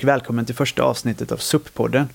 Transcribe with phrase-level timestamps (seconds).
[0.00, 2.08] Och välkommen till första avsnittet av SUP-podden.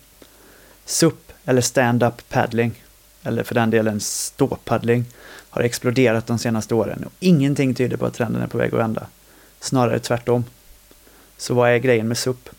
[0.86, 2.84] SUP, eller stand-up paddling,
[3.24, 5.06] eller för den delen ståpaddling,
[5.50, 8.80] har exploderat de senaste åren och ingenting tyder på att trenden är på väg att
[8.80, 9.08] vända.
[9.60, 10.46] Snarare tvärtom.
[11.38, 12.50] Så vad är grejen med SUP?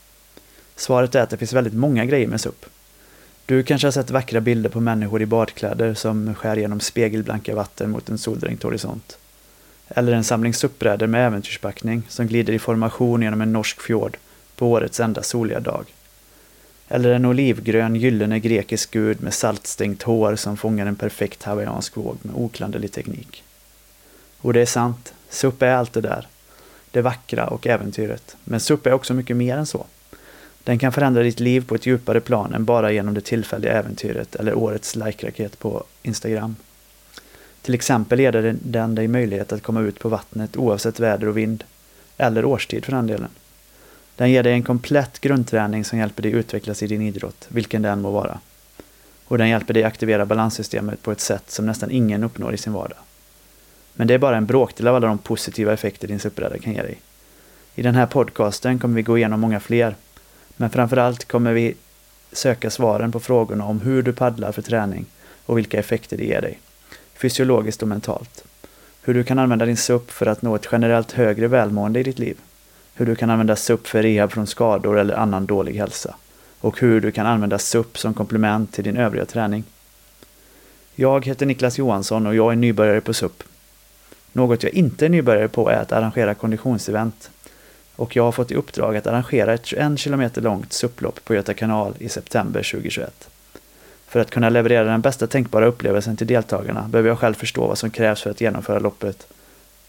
[0.76, 2.66] Svaret är att det finns väldigt många grejer med SUP.
[3.46, 7.90] Du kanske har sett vackra bilder på människor i badkläder som skär genom spegelblanka vatten
[7.90, 9.18] mot en soldränkt horisont.
[9.88, 14.18] Eller en samling SUP-brädor med äventyrspackning som glider i formation genom en norsk fjord
[14.56, 15.84] på årets enda soliga dag.
[16.88, 22.16] Eller en olivgrön gyllene grekisk gud med saltstängt hår som fångar en perfekt hawaiiansk våg
[22.22, 23.44] med oklanderlig teknik.
[24.38, 26.26] Och det är sant, SUP är allt det där.
[26.90, 28.36] Det vackra och äventyret.
[28.44, 29.86] Men SUP är också mycket mer än så.
[30.64, 34.34] Den kan förändra ditt liv på ett djupare plan än bara genom det tillfälliga äventyret
[34.34, 36.56] eller årets like-raket på Instagram.
[37.62, 41.64] Till exempel ger den dig möjlighet att komma ut på vattnet oavsett väder och vind.
[42.16, 43.30] Eller årstid för den delen.
[44.16, 48.00] Den ger dig en komplett grundträning som hjälper dig utvecklas i din idrott, vilken den
[48.00, 48.38] må vara.
[49.24, 52.72] Och den hjälper dig aktivera balanssystemet på ett sätt som nästan ingen uppnår i sin
[52.72, 52.98] vardag.
[53.94, 56.82] Men det är bara en bråkdel av alla de positiva effekter din SUP-bräda kan ge
[56.82, 56.98] dig.
[57.74, 59.94] I den här podcasten kommer vi gå igenom många fler,
[60.56, 61.74] men framförallt kommer vi
[62.32, 65.06] söka svaren på frågorna om hur du paddlar för träning
[65.46, 66.58] och vilka effekter det ger dig,
[67.14, 68.44] fysiologiskt och mentalt.
[69.02, 72.18] Hur du kan använda din SUP för att nå ett generellt högre välmående i ditt
[72.18, 72.36] liv
[72.96, 76.14] hur du kan använda SUP för rehab från skador eller annan dålig hälsa
[76.60, 79.64] och hur du kan använda SUP som komplement till din övriga träning.
[80.94, 83.42] Jag heter Niklas Johansson och jag är nybörjare på SUP.
[84.32, 87.30] Något jag inte är nybörjare på är att arrangera konditionsevent
[87.96, 91.54] och jag har fått i uppdrag att arrangera ett 21 km långt SUP-lopp på Göta
[91.54, 93.28] kanal i september 2021.
[94.06, 97.78] För att kunna leverera den bästa tänkbara upplevelsen till deltagarna behöver jag själv förstå vad
[97.78, 99.26] som krävs för att genomföra loppet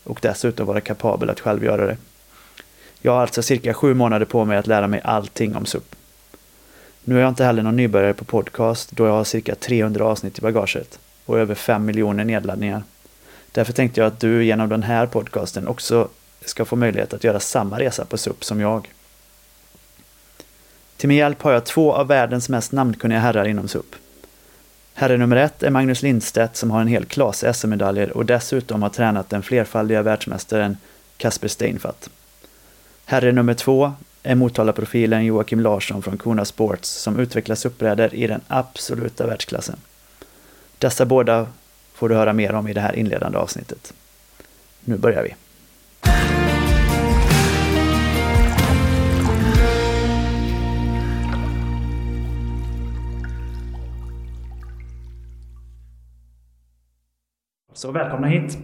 [0.04, 1.98] och dessutom vara kapabel att själv göra det.
[3.02, 5.96] Jag har alltså cirka sju månader på mig att lära mig allting om SUP.
[7.04, 10.38] Nu är jag inte heller någon nybörjare på podcast då jag har cirka 300 avsnitt
[10.38, 12.84] i bagaget och över 5 miljoner nedladdningar.
[13.52, 16.08] Därför tänkte jag att du genom den här podcasten också
[16.46, 18.90] ska få möjlighet att göra samma resa på SUP som jag.
[20.98, 23.96] Till min hjälp har jag två av världens mest namnkunniga herrar inom SUP.
[24.94, 28.90] Herre nummer ett är Magnus Lindstedt som har en hel klase SM-medaljer och dessutom har
[28.90, 30.78] tränat den flerfaldiga världsmästaren
[31.18, 32.10] Kasper Steinfatt.
[33.10, 38.42] Herre nummer två är Motala-profilen Joakim Larsson från Kona Sports som utvecklar SUP-brädor i den
[38.48, 39.80] absoluta världsklassen.
[40.78, 41.48] Dessa båda
[41.94, 43.94] får du höra mer om i det här inledande avsnittet.
[44.82, 45.36] Nu börjar vi.
[57.74, 58.58] Så välkomna hit.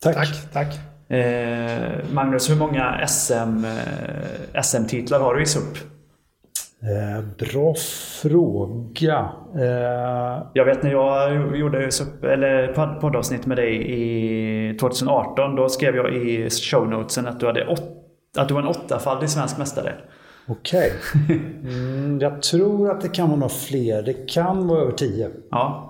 [0.00, 0.14] Tack.
[0.14, 0.52] Tack.
[0.52, 0.91] tack.
[1.12, 5.76] Eh, Magnus, hur många SM, eh, SM-titlar har du i SUP?
[6.82, 7.74] Eh, bra
[8.22, 9.28] fråga.
[9.56, 10.46] Eh...
[10.52, 15.56] Jag vet när jag gjorde SUP, eller poddavsnitt med dig i 2018.
[15.56, 17.82] Då skrev jag i shownotesen att du, hade åt,
[18.38, 19.94] att du var en åttafaldig svensk mästare.
[20.48, 20.92] Okej.
[21.24, 21.36] Okay.
[21.36, 24.02] Mm, jag tror att det kan vara några fler.
[24.02, 25.30] Det kan vara över tio.
[25.50, 25.88] Ja.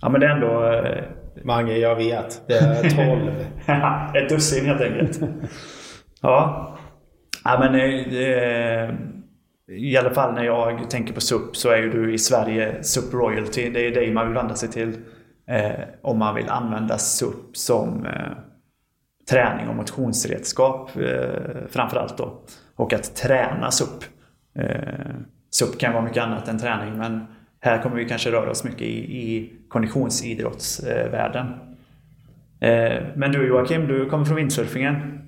[0.00, 1.04] Ja men det är ändå eh,
[1.44, 2.42] Mange, jag vet.
[2.48, 2.90] Det är
[4.16, 4.16] 12.
[4.22, 5.20] Ett dussin helt enkelt.
[6.22, 6.76] ja.
[7.44, 8.94] ja men eh, det,
[9.68, 13.14] I alla fall när jag tänker på SUP så är ju du i Sverige SUP
[13.14, 13.70] Royalty.
[13.70, 14.96] Det är dig man vill vända sig till
[15.48, 15.70] eh,
[16.02, 18.32] om man vill använda SUP som eh,
[19.30, 22.42] träning och motionsredskap eh, framförallt då.
[22.76, 24.04] Och att träna SUP.
[24.58, 25.14] Eh,
[25.50, 27.26] SUP kan vara mycket annat än träning men
[27.66, 31.46] här kommer vi kanske röra oss mycket i, i konditionsidrottsvärlden.
[32.60, 35.22] Eh, men du Joakim, du kommer från windsurfingen.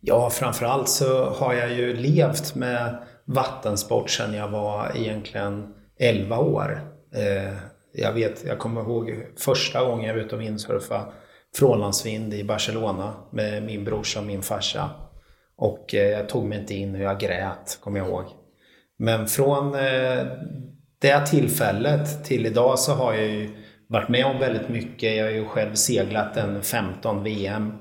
[0.00, 6.80] Ja, framförallt så har jag ju levt med vattensport sedan jag var egentligen 11 år.
[7.14, 7.54] Eh,
[7.92, 11.04] jag vet, jag kommer ihåg första gången jag var ute och windsurfade
[11.56, 14.90] frånlandsvind i Barcelona med min brorsa och min farsa.
[15.56, 18.24] Och eh, jag tog mig inte in och jag grät, kommer jag ihåg.
[18.98, 19.74] Men från
[20.98, 23.50] det tillfället till idag så har jag ju
[23.86, 25.16] varit med om väldigt mycket.
[25.16, 27.72] Jag har ju själv seglat en 15 VM.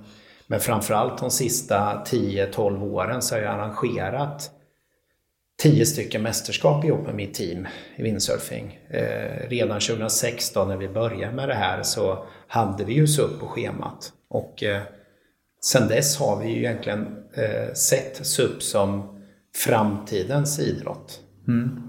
[0.48, 4.52] Men framförallt de sista 10-12 åren så har jag arrangerat
[5.62, 8.80] 10 stycken mästerskap ihop med mitt team i windsurfing.
[8.90, 13.48] Eh, redan 2016 när vi började med det här så hade vi ju SUP på
[13.48, 14.14] schemat.
[14.30, 14.82] Och eh,
[15.62, 19.20] sen dess har vi ju egentligen eh, sett SUP som
[19.56, 21.20] framtidens idrott.
[21.48, 21.87] Mm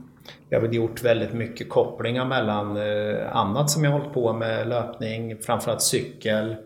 [0.49, 4.69] jag har väl gjort väldigt mycket kopplingar mellan eh, annat som jag hållit på med,
[4.69, 6.57] löpning, framförallt cykel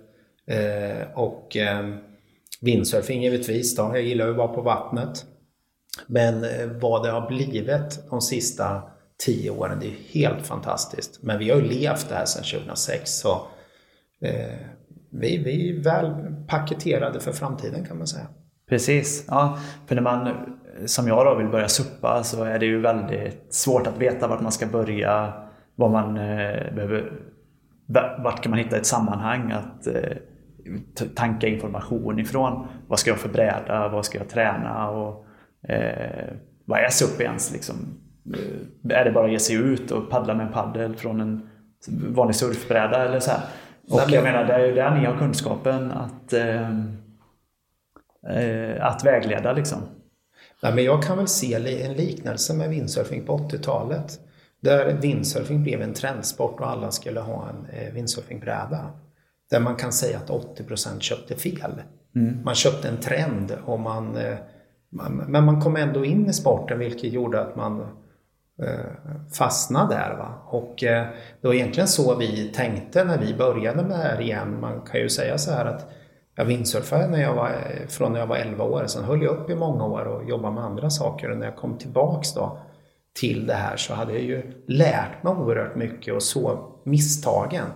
[0.47, 1.95] eh, och eh,
[2.61, 3.77] windsurfing givetvis.
[3.77, 3.83] Då.
[3.83, 5.25] Jag gillar ju att vara på vattnet.
[6.07, 8.83] Men eh, vad det har blivit de sista
[9.25, 11.23] tio åren, det är helt fantastiskt.
[11.23, 13.47] Men vi har ju levt det här sedan 2006 så
[14.21, 14.57] eh,
[15.11, 18.27] vi, vi är väl paketerade för framtiden kan man säga.
[18.69, 19.59] Precis, ja.
[19.87, 20.27] För när man
[20.87, 24.41] som jag då vill börja suppa så är det ju väldigt svårt att veta vart
[24.41, 25.33] man ska börja.
[25.75, 27.13] Vad man eh, behöver,
[28.19, 30.17] vart kan man hitta ett sammanhang att eh,
[31.15, 32.67] tanka information ifrån.
[32.89, 33.89] Vad ska jag för bräda?
[33.89, 34.89] Vad ska jag träna?
[34.89, 35.27] Och,
[35.69, 36.35] eh,
[36.65, 37.53] vad är SUP ens?
[37.53, 37.75] Liksom?
[38.35, 41.49] Eh, är det bara att ge sig ut och paddla med en paddel från en
[41.89, 43.41] vanlig surfbräda eller så här?
[43.91, 46.69] Och jag menar, det är ju där ni har kunskapen att, eh,
[48.81, 49.79] att vägleda liksom.
[50.63, 51.55] Nej, men jag kan väl se
[51.85, 54.21] en liknelse med windsurfing på 80-talet.
[54.61, 58.91] Där windsurfing blev en trendsport och alla skulle ha en eh, windsurfingbräda.
[59.51, 61.83] Där man kan säga att 80% köpte fel.
[62.17, 62.45] Mm.
[62.45, 64.37] Man köpte en trend och man, eh,
[64.93, 67.81] man, men man kom ändå in i sporten vilket gjorde att man
[68.63, 70.17] eh, fastnade där.
[70.17, 70.35] Va?
[70.47, 71.07] Och eh,
[71.41, 74.61] det var egentligen så vi tänkte när vi började med det här igen.
[74.61, 75.91] Man kan ju säga så här att
[76.35, 77.53] jag windsurfade när jag var,
[77.89, 78.87] från när jag var 11 år.
[78.87, 81.31] Sen höll jag upp i många år och jobbade med andra saker.
[81.31, 82.59] Och när jag kom tillbaks då
[83.15, 87.67] till det här så hade jag ju lärt mig oerhört mycket och så misstagen.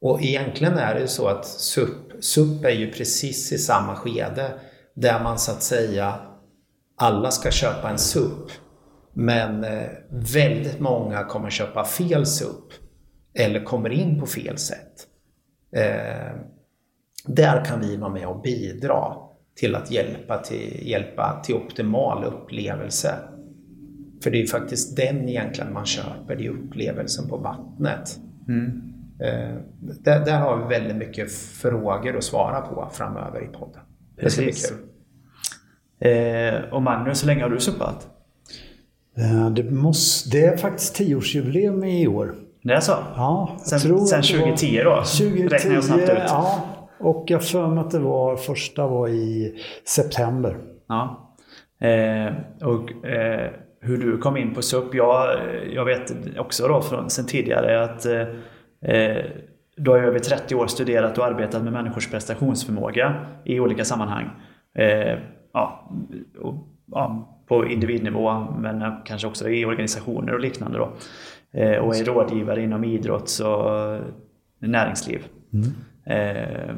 [0.00, 4.52] Och egentligen är det ju så att SUP, SUP är ju precis i samma skede
[4.94, 6.14] där man så att säga
[6.96, 8.50] alla ska köpa en SUP.
[9.12, 12.72] Men eh, väldigt många kommer köpa fel SUP
[13.34, 15.06] eller kommer in på fel sätt.
[15.76, 16.32] Eh,
[17.26, 19.16] där kan vi vara med och bidra
[19.54, 23.14] till att hjälpa till, hjälpa till optimal upplevelse.
[24.22, 28.18] För det är faktiskt den egentligen man köper, det är upplevelsen på vattnet.
[28.48, 28.92] Mm.
[29.20, 33.80] Eh, där, där, har vi väldigt mycket frågor att svara på framöver i podden.
[34.16, 34.78] Det ska bli kul.
[35.98, 38.08] Eh, och Magnus, hur länge har du suppat?
[39.16, 42.34] Eh, det, måste, det är faktiskt tioårsjubileum i år.
[42.62, 42.92] Det är så?
[43.16, 44.96] Ja, sen, sen 2010 då?
[44.96, 46.08] 2010, räknar jag snabbt ut.
[46.08, 46.68] Ja,
[47.02, 49.54] och jag för mig att det var, första var i
[49.84, 50.56] september.
[50.88, 51.34] Ja.
[51.80, 52.32] Eh,
[52.68, 53.50] och eh,
[53.80, 54.94] hur du kom in på SUP.
[54.94, 55.38] Jag,
[55.72, 58.20] jag vet också då från sen tidigare att eh,
[58.94, 59.24] eh
[59.76, 64.30] du har i över 30 år studerat och arbetat med människors prestationsförmåga i olika sammanhang.
[64.74, 65.18] Eh,
[65.52, 65.90] ja,
[66.40, 66.54] och,
[66.86, 70.78] ja, på individnivå men kanske också i organisationer och liknande.
[70.78, 70.92] Då.
[71.58, 74.00] Eh, och är rådgivare inom idrotts och
[74.58, 75.24] näringsliv.
[75.52, 75.66] Mm.
[76.06, 76.74] Eh,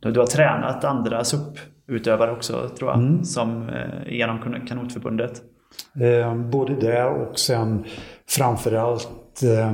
[0.00, 3.24] du har tränat andra SUP-utövare också tror jag, mm.
[3.24, 5.42] som, eh, genom Kanotförbundet.
[6.00, 7.84] Eh, både det och sen
[8.28, 9.72] framförallt eh,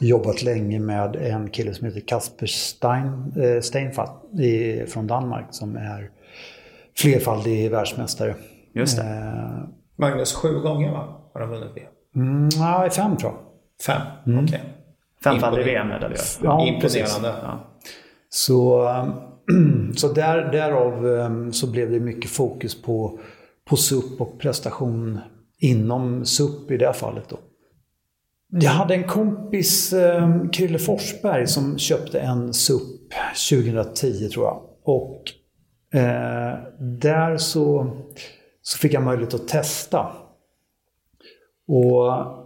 [0.00, 5.76] jobbat länge med en kille som heter Kasper Stein, eh, Steinfatt i, från Danmark som
[5.76, 6.10] är
[6.96, 8.34] flerfaldig världsmästare.
[8.72, 9.02] Just det.
[9.02, 11.04] Eh, Magnus, sju gånger va?
[11.34, 11.88] Har han vunnit VM?
[12.16, 13.40] Mm, nej, fem tror jag.
[13.86, 14.02] Fem?
[14.26, 14.44] Mm.
[14.44, 14.60] Okej.
[14.60, 14.77] Okay.
[15.24, 16.20] Femfaldig VM-medaljör.
[16.42, 17.34] Ja, Imponerande.
[17.42, 17.78] Ja.
[18.28, 18.88] Så,
[19.96, 23.20] så där, därav ehm, så blev det mycket fokus på,
[23.68, 25.18] på SUP och prestation
[25.58, 27.24] inom SUP i det här fallet.
[27.28, 27.38] Då.
[28.50, 33.12] Jag hade en kompis, ehm, Krille Forsberg, som köpte en SUP
[33.50, 34.62] 2010 tror jag.
[34.84, 35.22] Och
[36.00, 37.96] eh, där så,
[38.62, 40.06] så fick jag möjlighet att testa.
[41.68, 42.37] Och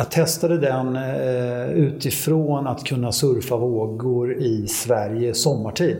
[0.00, 5.98] jag testade den eh, utifrån att kunna surfa vågor i Sverige sommartid.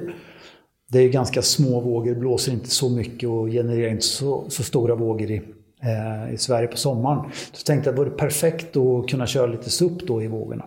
[0.92, 4.94] Det är ganska små vågor, blåser inte så mycket och genererar inte så, så stora
[4.94, 5.42] vågor i,
[5.82, 7.30] eh, i Sverige på sommaren.
[7.52, 10.64] Så tänkte jag att det vore perfekt att kunna köra lite SUP då i vågorna.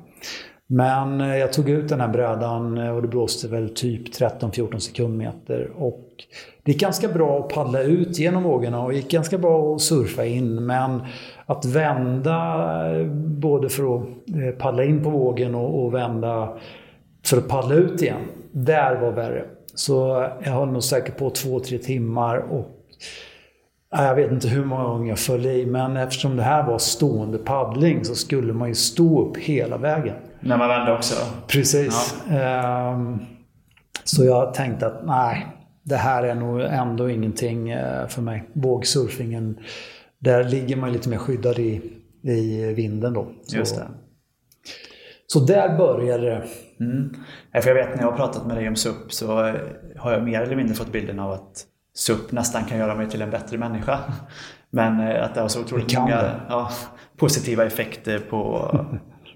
[0.67, 4.77] Men eh, jag tog ut den här brädan eh, och det blåste väl typ 13-14
[4.77, 5.71] sekundmeter.
[5.75, 6.07] Och
[6.65, 10.25] det gick ganska bra att paddla ut genom vågorna och gick ganska bra att surfa
[10.25, 10.65] in.
[10.65, 11.01] Men
[11.45, 12.65] att vända
[13.15, 16.57] både för att eh, paddla in på vågen och, och vända
[17.25, 18.21] för att paddla ut igen.
[18.51, 19.45] Där var värre.
[19.75, 22.69] Så jag höll nog säkert på två, tre timmar och
[23.95, 27.37] jag vet inte hur många gånger jag föll i, men eftersom det här var stående
[27.37, 30.15] paddling så skulle man ju stå upp hela vägen.
[30.39, 31.15] När man vände också?
[31.47, 32.15] Precis.
[32.29, 32.91] Ja.
[32.93, 33.19] Um,
[34.03, 35.47] så jag tänkte att nej,
[35.83, 38.49] det här är nog ändå ingenting eh, för mig.
[38.53, 39.59] Vågsurfingen
[40.19, 41.81] där ligger man lite mer skyddad i,
[42.21, 43.27] i vinden då.
[43.43, 43.87] Så, Just det.
[45.27, 46.43] Så där började det.
[46.79, 47.13] Mm.
[47.61, 49.27] För jag vet när jag har pratat med dig om SUP så
[49.97, 53.21] har jag mer eller mindre fått bilden av att SUP nästan kan göra mig till
[53.21, 53.99] en bättre människa.
[54.69, 56.69] Men eh, att det har så otroligt många ja,
[57.17, 58.71] positiva effekter på,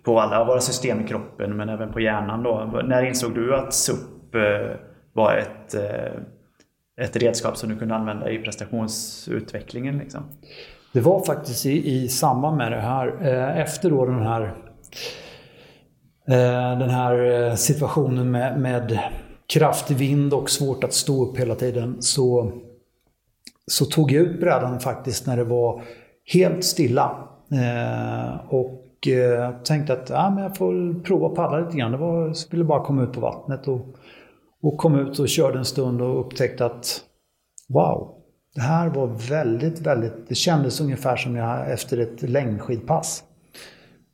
[0.03, 2.43] på alla våra system i kroppen men även på hjärnan.
[2.43, 2.81] Då.
[2.85, 4.77] När insåg du att SUP eh,
[5.13, 6.21] var ett, eh,
[7.01, 9.97] ett redskap som du kunde använda i prestationsutvecklingen?
[9.97, 10.23] Liksom?
[10.93, 14.41] Det var faktiskt i, i samband med det här, eh, efter då den här,
[16.27, 18.99] eh, den här eh, situationen med, med
[19.53, 22.51] kraftig vind och svårt att stå upp hela tiden, så,
[23.67, 25.83] så tog jag ut brädan faktiskt när det var
[26.33, 27.27] helt stilla.
[27.51, 28.83] Eh, och
[29.63, 31.91] tänkte att ja, men jag får prova paddla lite grann.
[31.91, 33.67] Det var, jag ville bara komma ut på vattnet.
[33.67, 33.96] Och,
[34.61, 37.01] och kom ut och körde en stund och upptäckte att
[37.69, 38.13] wow,
[38.55, 43.23] det här var väldigt, väldigt, det kändes ungefär som jag efter ett längdskidpass.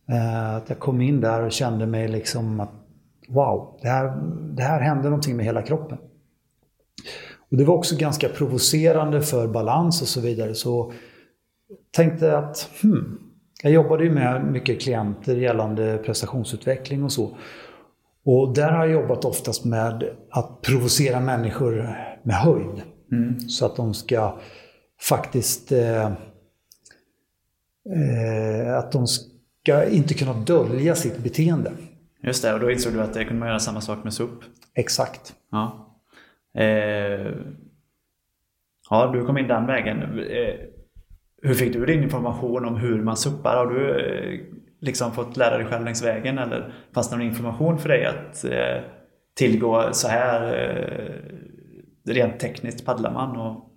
[0.10, 2.72] Eh, att jag kom in där och kände mig liksom att
[3.28, 4.22] wow, det här,
[4.56, 5.98] det här hände någonting med hela kroppen.
[7.52, 10.56] Och det var också ganska provocerande för balans och så vidare.
[10.56, 10.94] Så
[11.92, 13.20] tänkte att hmm,
[13.64, 17.38] jag jobbade ju med mycket klienter gällande prestationsutveckling och så.
[18.26, 22.82] Och där har jag jobbat oftast med att provocera människor med höjd.
[23.12, 23.40] Mm.
[23.40, 24.40] Så att de ska
[25.02, 25.72] faktiskt...
[25.72, 26.06] Eh,
[27.96, 31.72] eh, att de ska inte kunna dölja sitt beteende.
[32.22, 34.30] Just det, och då insåg du att det kunde man göra samma sak med SUP?
[34.76, 35.34] Exakt.
[35.52, 35.90] Ja.
[36.58, 37.32] Eh,
[38.90, 40.02] ja, du kom in den vägen.
[40.20, 40.56] Eh,
[41.42, 43.56] hur fick du din information om hur man suppar?
[43.58, 44.40] Har du eh,
[44.84, 48.46] liksom fått lära dig själv längs vägen eller fanns det någon information för dig att
[48.46, 48.84] eh,
[49.38, 53.38] tillgå så här eh, rent tekniskt paddlar man?
[53.38, 53.70] Och...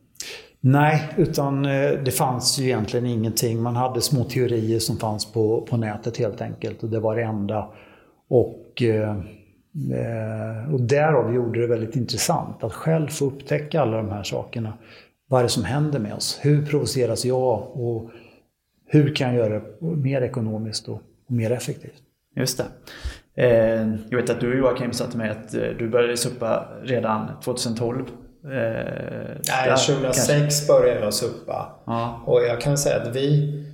[0.61, 3.63] Nej, utan eh, det fanns ju egentligen ingenting.
[3.63, 7.23] Man hade små teorier som fanns på, på nätet helt enkelt och det var det
[7.23, 7.69] enda.
[8.29, 9.17] Och, eh,
[9.93, 14.73] eh och därav gjorde det väldigt intressant att själv få upptäcka alla de här sakerna.
[15.29, 16.39] Vad är det som händer med oss?
[16.43, 17.77] Hur provoceras jag?
[17.77, 18.11] Och
[18.87, 22.03] hur kan jag göra det mer ekonomiskt och mer effektivt?
[22.37, 22.65] Just det.
[23.43, 27.41] Eh, jag vet att du Joakim sa till mig att eh, du började suppa redan
[27.45, 28.01] 2012.
[28.01, 28.51] Eh,
[29.49, 30.73] Nej, 2006 kanske.
[30.73, 31.75] började jag suppa.
[31.87, 32.23] Ja.
[32.27, 33.66] Och jag kan säga att vi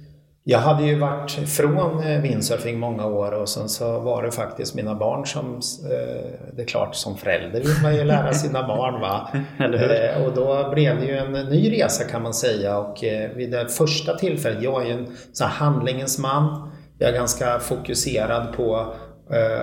[0.44, 4.74] jag hade ju varit från eh, windsurfing många år och sen så var det faktiskt
[4.74, 9.00] mina barn som, eh, det är klart som förälder vill man ju lära sina barn
[9.00, 9.28] va.
[9.58, 12.78] Eh, och då blev det ju en ny resa kan man säga.
[12.78, 12.98] Och
[13.34, 16.70] vid det första tillfället, jag är ju en sån handlingens man.
[16.98, 18.94] Jag är ganska fokuserad på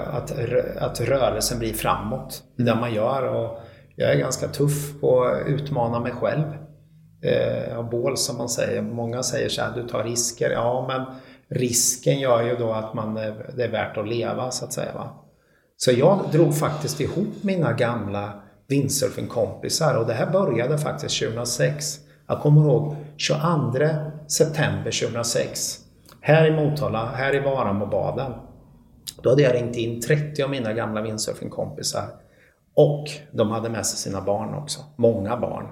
[0.05, 0.33] att,
[0.77, 2.43] att rörelsen blir framåt.
[2.55, 3.59] Det man gör och
[3.95, 6.43] jag är ganska tuff på att utmana mig själv
[7.21, 8.81] eh, bål som man säger.
[8.81, 10.51] Många säger så här, du tar risker.
[10.51, 11.05] Ja, men
[11.59, 14.93] risken gör ju då att man, eh, det är värt att leva så att säga.
[14.93, 15.09] Va?
[15.77, 21.99] Så jag drog faktiskt ihop mina gamla windsurfingkompisar och det här började faktiskt 2006.
[22.27, 23.39] Jag kommer ihåg 22
[24.27, 25.79] september 2006.
[26.21, 28.31] Här i Motala, här i Varamobaden.
[29.21, 32.03] Då hade jag ringt in 30 av mina gamla windsurfingkompisar.
[32.75, 34.79] Och de hade med sig sina barn också.
[34.95, 35.65] Många barn.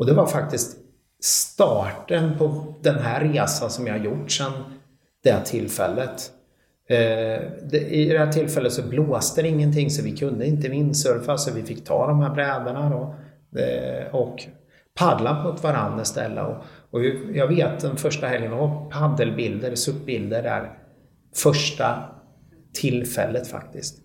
[0.00, 0.76] Och det var faktiskt
[1.22, 4.52] starten på den här resan som jag har gjort sedan
[5.22, 6.30] det tillfället.
[6.88, 11.52] Eh, I det här tillfället så blåste det ingenting så vi kunde inte vindsurfa så
[11.54, 13.14] vi fick ta de här brädorna då,
[13.60, 14.44] eh, och
[14.98, 16.44] paddla mot varandra istället.
[16.44, 17.04] Och, och
[17.34, 20.78] jag vet den första helgen var paddelbilder, SUP-bilder där
[21.34, 22.04] första
[22.72, 23.98] tillfället faktiskt.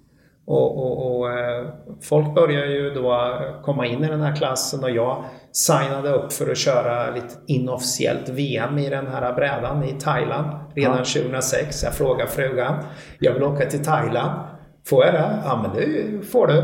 [0.48, 1.66] Och, och, och, eh,
[2.02, 6.52] folk börjar ju då komma in i den här klassen och jag signade upp för
[6.52, 11.04] att köra lite inofficiellt VM i den här brädan i Thailand redan ja.
[11.04, 11.84] 2006.
[11.84, 12.84] Jag frågade frugan,
[13.20, 14.42] jag vill åka till Thailand.
[14.88, 15.40] Får jag det?
[15.46, 16.64] Ja men det får du.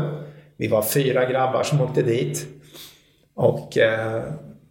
[0.56, 2.46] Vi var fyra grabbar som åkte dit.
[3.34, 4.22] Och eh,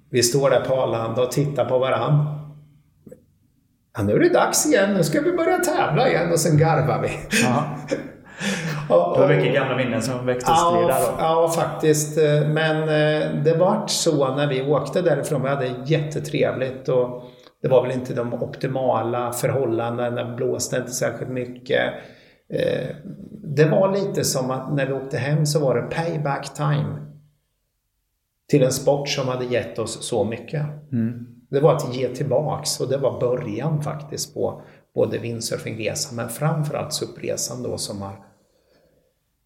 [0.10, 2.26] vi står där på Arlanda och tittar på varann.
[3.98, 7.02] Ja, nu är det dags igen, nu ska vi börja tävla igen och sen garvar
[7.02, 7.10] vi.
[7.44, 7.64] Ja.
[8.88, 12.18] Det var mycket gamla minnen som väcktes ja, till där Ja, faktiskt.
[12.48, 15.44] Men eh, det vart så när vi åkte därifrån.
[15.44, 17.24] Vi hade jättetrevligt och
[17.62, 20.24] det var väl inte de optimala förhållandena.
[20.24, 21.94] Det blåste inte särskilt mycket.
[22.50, 22.96] Eh,
[23.44, 26.96] det var lite som att när vi åkte hem så var det payback time.
[28.50, 30.66] Till en sport som hade gett oss så mycket.
[30.92, 31.28] Mm.
[31.50, 34.62] Det var att ge tillbaks och det var början faktiskt på
[34.96, 38.26] både windsurfingresan men framförallt suppresan då som har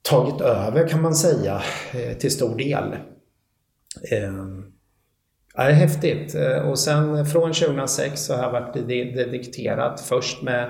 [0.10, 1.62] tagit över kan man säga
[1.94, 2.96] eh, till stor del.
[4.12, 4.66] Ehm,
[5.56, 6.36] det är häftigt.
[6.36, 8.74] Eh, och sen från 2006 så har jag varit
[9.16, 10.70] dedikterad först med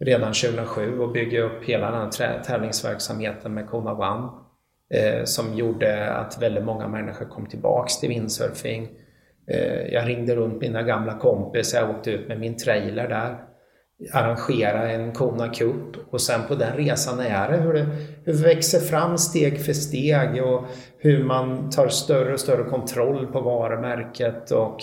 [0.00, 4.28] redan 2007 och bygga upp hela den här tävlingsverksamheten med Kona One.
[4.94, 8.88] Eh, som gjorde att väldigt många människor kom tillbaks till windsurfing.
[9.50, 13.47] Eh, jag ringde runt mina gamla kompisar, jag åkte ut med min trailer där
[14.12, 17.86] arrangera en Kona Cup och sen på den resan är det hur det,
[18.24, 20.64] hur det växer fram steg för steg och
[20.98, 24.82] hur man tar större och större kontroll på varumärket och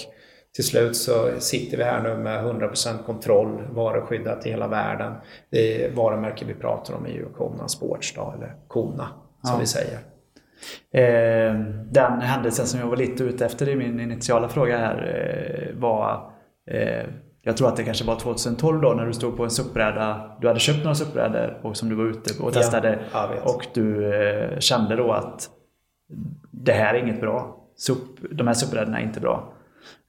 [0.55, 5.13] till slut så sitter vi här nu med 100% kontroll, varuskyddat i hela världen.
[5.51, 9.07] Det är varumärke vi pratar om är ju Kona Sports då, eller Kona
[9.43, 9.57] som ja.
[9.59, 9.99] vi säger.
[10.91, 11.59] Eh,
[11.91, 14.97] den händelsen som jag var lite ute efter i min initiala fråga här
[15.71, 16.31] eh, var
[16.71, 17.05] eh,
[17.47, 20.37] jag tror att det kanske var 2012 då när du stod på en suppbräda.
[20.41, 22.99] Du hade köpt några suppbrädor och som du var ute och testade.
[23.13, 25.49] Ja, och du eh, kände då att
[26.51, 27.57] det här är inget bra.
[27.77, 29.53] Supp, de här suppbrädorna är inte bra.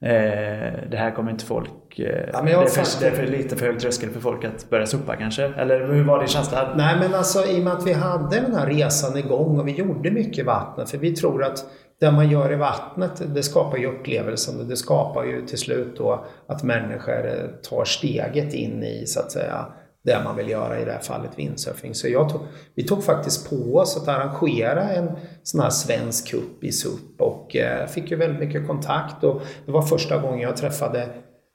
[0.01, 1.99] Eh, det här kommer inte folk...
[1.99, 4.69] Eh, ja, det, är för, det, är för, lite för hög tröskel för folk att
[4.69, 5.43] börja suppa kanske?
[5.43, 6.73] Eller hur var din känsla?
[6.75, 9.71] Nej men alltså i och med att vi hade den här resan igång och vi
[9.71, 10.89] gjorde mycket i vattnet.
[10.89, 11.65] För vi tror att
[11.99, 14.59] det man gör i vattnet, det skapar ju upplevelsen.
[14.59, 19.19] och Det skapar ju till slut då att människor eh, tar steget in i så
[19.19, 19.65] att säga
[20.03, 21.95] det man vill göra i det här fallet windsurfing.
[21.95, 22.41] Så jag tog,
[22.75, 25.11] vi tog faktiskt på oss att arrangera en
[25.43, 29.71] sån här svensk cup i SUP och eh, fick ju väldigt mycket kontakt och det
[29.71, 31.09] var första gången jag träffade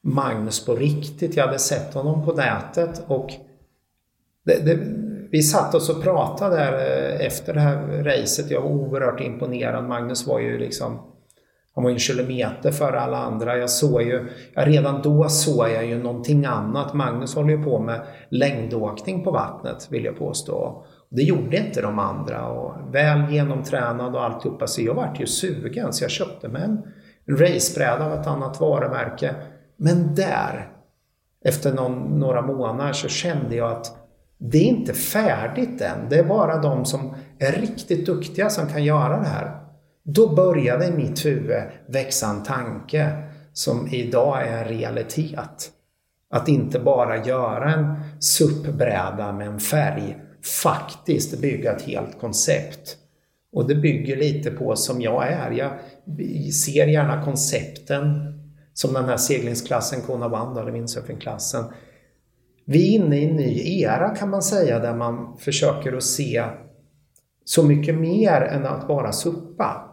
[0.05, 1.37] Magnus på riktigt.
[1.37, 3.31] Jag hade sett honom på nätet och
[4.45, 4.79] det, det,
[5.33, 8.51] vi satt oss och pratade där eh, efter det här racet.
[8.51, 9.85] Jag var oerhört imponerad.
[9.85, 11.01] Magnus var ju liksom
[11.75, 13.57] han var en kilometer före alla andra.
[13.57, 16.95] Jag såg ju, redan då såg jag ju någonting annat.
[16.95, 20.85] Magnus håller ju på med längdåkning på vattnet vill jag påstå.
[21.09, 24.67] Det gjorde inte de andra och väl genomtränad och alltihopa.
[24.67, 26.83] Så jag vart ju sugen så jag köpte mig en
[27.39, 29.35] racebräda av ett annat varumärke.
[29.77, 30.73] Men där,
[31.45, 34.02] efter någon, några månader så kände jag att
[34.45, 36.09] det är inte färdigt än.
[36.11, 39.57] Det är bara de som är riktigt duktiga som kan göra det här.
[40.05, 43.13] Då började i mitt huvud växa en tanke
[43.53, 45.71] som idag är en realitet.
[46.31, 50.17] Att inte bara göra en SUP-bräda med en färg,
[50.63, 52.97] faktiskt bygga ett helt koncept.
[53.53, 55.51] Och det bygger lite på som jag är.
[55.51, 55.71] Jag
[56.53, 58.33] ser gärna koncepten
[58.75, 61.65] som den här seglingsklassen Kona One eller windsurfingklassen.
[62.73, 66.45] Vi är inne i en ny era kan man säga där man försöker att se
[67.45, 69.89] så mycket mer än att bara suppa.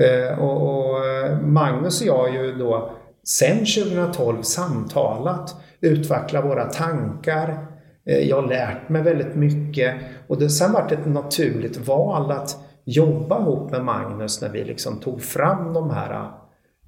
[0.00, 2.90] Eh, och, eh, Magnus och jag har ju då
[3.24, 7.66] sedan 2012 samtalat, utvecklat våra tankar.
[8.06, 9.94] Eh, jag har lärt mig väldigt mycket
[10.26, 14.64] och det har sen varit ett naturligt val att jobba ihop med Magnus när vi
[14.64, 16.30] liksom tog fram de här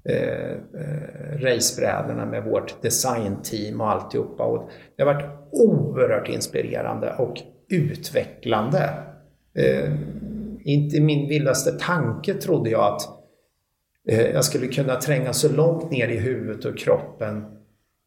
[0.03, 0.57] eh,
[1.39, 4.43] racebrädorna med vårt designteam och alltihopa.
[4.43, 8.93] Och det har varit oerhört inspirerande och utvecklande.
[9.55, 9.93] Eh,
[10.63, 13.01] inte i min vildaste tanke trodde jag att
[14.09, 17.45] eh, jag skulle kunna tränga så långt ner i huvudet och kroppen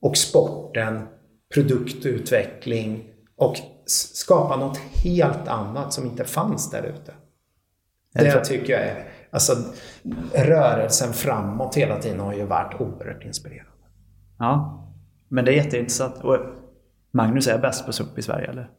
[0.00, 1.00] och sporten,
[1.54, 3.04] produktutveckling
[3.37, 7.12] och skapa något helt annat som inte fanns där ute.
[8.14, 9.04] Det tycker jag är,
[9.35, 9.57] alltså
[10.35, 13.73] rörelsen framåt hela tiden har ju varit oerhört inspirerande.
[14.38, 14.85] Ja,
[15.29, 16.25] men det är jätteintressant.
[16.25, 16.38] Och
[17.11, 18.70] Magnus är bäst på SUP i Sverige eller?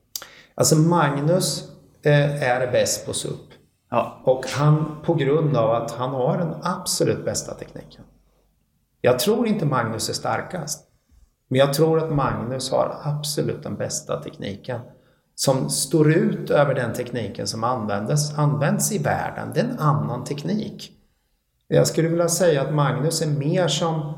[0.55, 1.71] Alltså Magnus
[2.03, 3.39] eh, är bäst på SUP.
[3.89, 4.21] Ja.
[4.23, 8.03] Och han, på grund av att han har den absolut bästa tekniken.
[9.01, 10.87] Jag tror inte Magnus är starkast.
[11.47, 14.79] Men jag tror att Magnus har absolut den bästa tekniken.
[15.35, 19.51] Som står ut över den tekniken som användes, används i världen.
[19.53, 20.91] Det är en annan teknik.
[21.67, 24.13] Jag skulle vilja säga att Magnus är mer som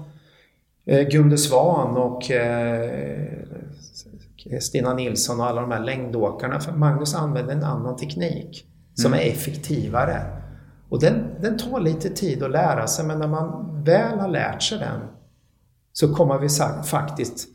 [0.86, 3.28] eh, Gunde Svan och eh,
[4.62, 6.60] Stina Nilsson och alla de här längdåkarna.
[6.60, 9.26] För Magnus använder en annan teknik som mm.
[9.26, 10.22] är effektivare.
[10.90, 14.64] Och den, den tar lite tid att lära sig men när man väl har lärt
[14.64, 15.00] sig den
[15.94, 16.50] så kommer vi
[16.86, 17.48] faktiskt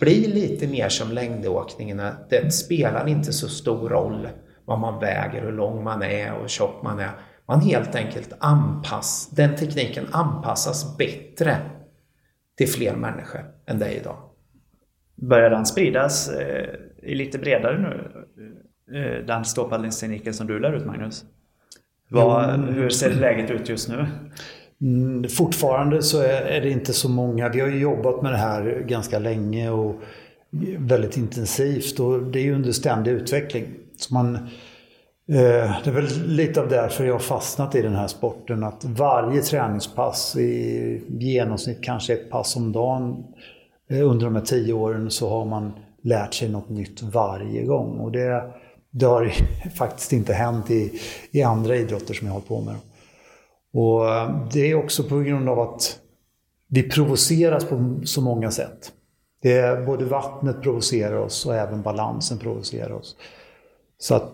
[0.00, 2.02] bli lite mer som längdåkningen.
[2.30, 4.28] Det spelar inte så stor roll
[4.64, 7.10] vad man väger, hur lång man är och hur tjock man är.
[7.46, 11.56] Man helt enkelt anpassar, den tekniken anpassas bättre
[12.56, 14.16] till fler människor än är idag.
[15.14, 18.12] Börjar den spridas eh, lite bredare nu?
[18.98, 21.24] Eh, den ståpaddlingstekniken som du lär ut Magnus?
[22.08, 24.06] Vad, hur ser läget ut just nu?
[24.82, 27.48] Mm, fortfarande så är, är, det inte så många.
[27.48, 29.94] Vi har ju jobbat med det här ganska länge och
[30.78, 33.66] väldigt intensivt och det är ju under ständig utveckling.
[33.96, 34.40] Så man, eh,
[35.84, 38.64] det är väl lite av därför jag har fastnat i den här sporten.
[38.64, 43.24] Att varje träningspass, i genomsnitt kanske ett pass om dagen
[43.90, 47.98] eh, under de här tio åren så har man lärt sig något nytt varje gång.
[47.98, 48.42] Och det,
[48.90, 49.32] det har
[49.74, 52.74] faktiskt inte hänt i, i andra idrotter som jag har hållit på med.
[53.72, 55.98] Och eh, det är också på grund av att
[56.68, 58.92] vi provoceras på så många sätt.
[59.42, 63.16] Det är, både vattnet provocerar oss och även balansen provocerar oss.
[63.98, 64.30] Så att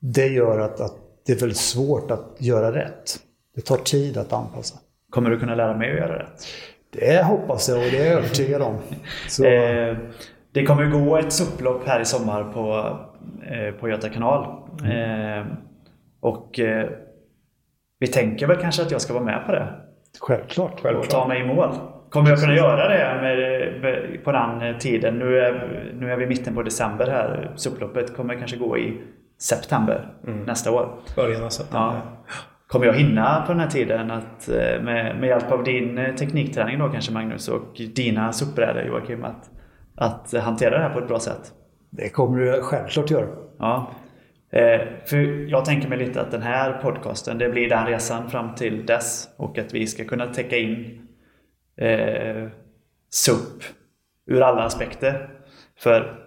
[0.00, 0.96] det gör att, att
[1.26, 3.18] det är väldigt svårt att göra rätt.
[3.54, 4.78] Det tar tid att anpassa.
[5.10, 6.46] Kommer du kunna lära mig att göra rätt?
[6.90, 8.76] Det hoppas jag och det är jag övertygad om.
[9.28, 9.44] Så.
[9.44, 9.96] Eh,
[10.52, 12.96] det kommer gå ett supplopp här i sommar på,
[13.46, 14.42] eh, på Göta kanal.
[14.84, 15.46] Eh,
[16.20, 16.90] och eh,
[17.98, 19.74] vi tänker väl kanske att jag ska vara med på det.
[20.20, 20.84] Självklart.
[20.84, 21.70] Och ta mig i mål.
[22.10, 25.14] Kommer jag kunna göra det med, på den tiden?
[25.14, 27.52] Nu är, nu är vi i mitten på december här.
[27.56, 29.00] Supploppet kommer kanske gå i
[29.38, 30.44] september mm.
[30.44, 30.94] nästa år.
[31.16, 32.00] Början av september.
[32.26, 32.34] Ja.
[32.66, 36.14] Kommer jag hinna på den här tiden att eh, med, med hjälp av din eh,
[36.14, 39.50] teknikträning då kanske Magnus och dina suppbrädor Joakim att,
[39.96, 41.52] att hantera det här på ett bra sätt?
[41.90, 43.26] Det kommer du självklart göra.
[43.58, 43.90] Ja.
[44.50, 48.54] Eh, för jag tänker mig lite att den här podcasten, det blir den resan fram
[48.54, 51.08] till dess och att vi ska kunna täcka in
[51.76, 52.48] eh,
[53.10, 53.62] SUP
[54.26, 55.30] ur alla aspekter.
[55.78, 56.24] För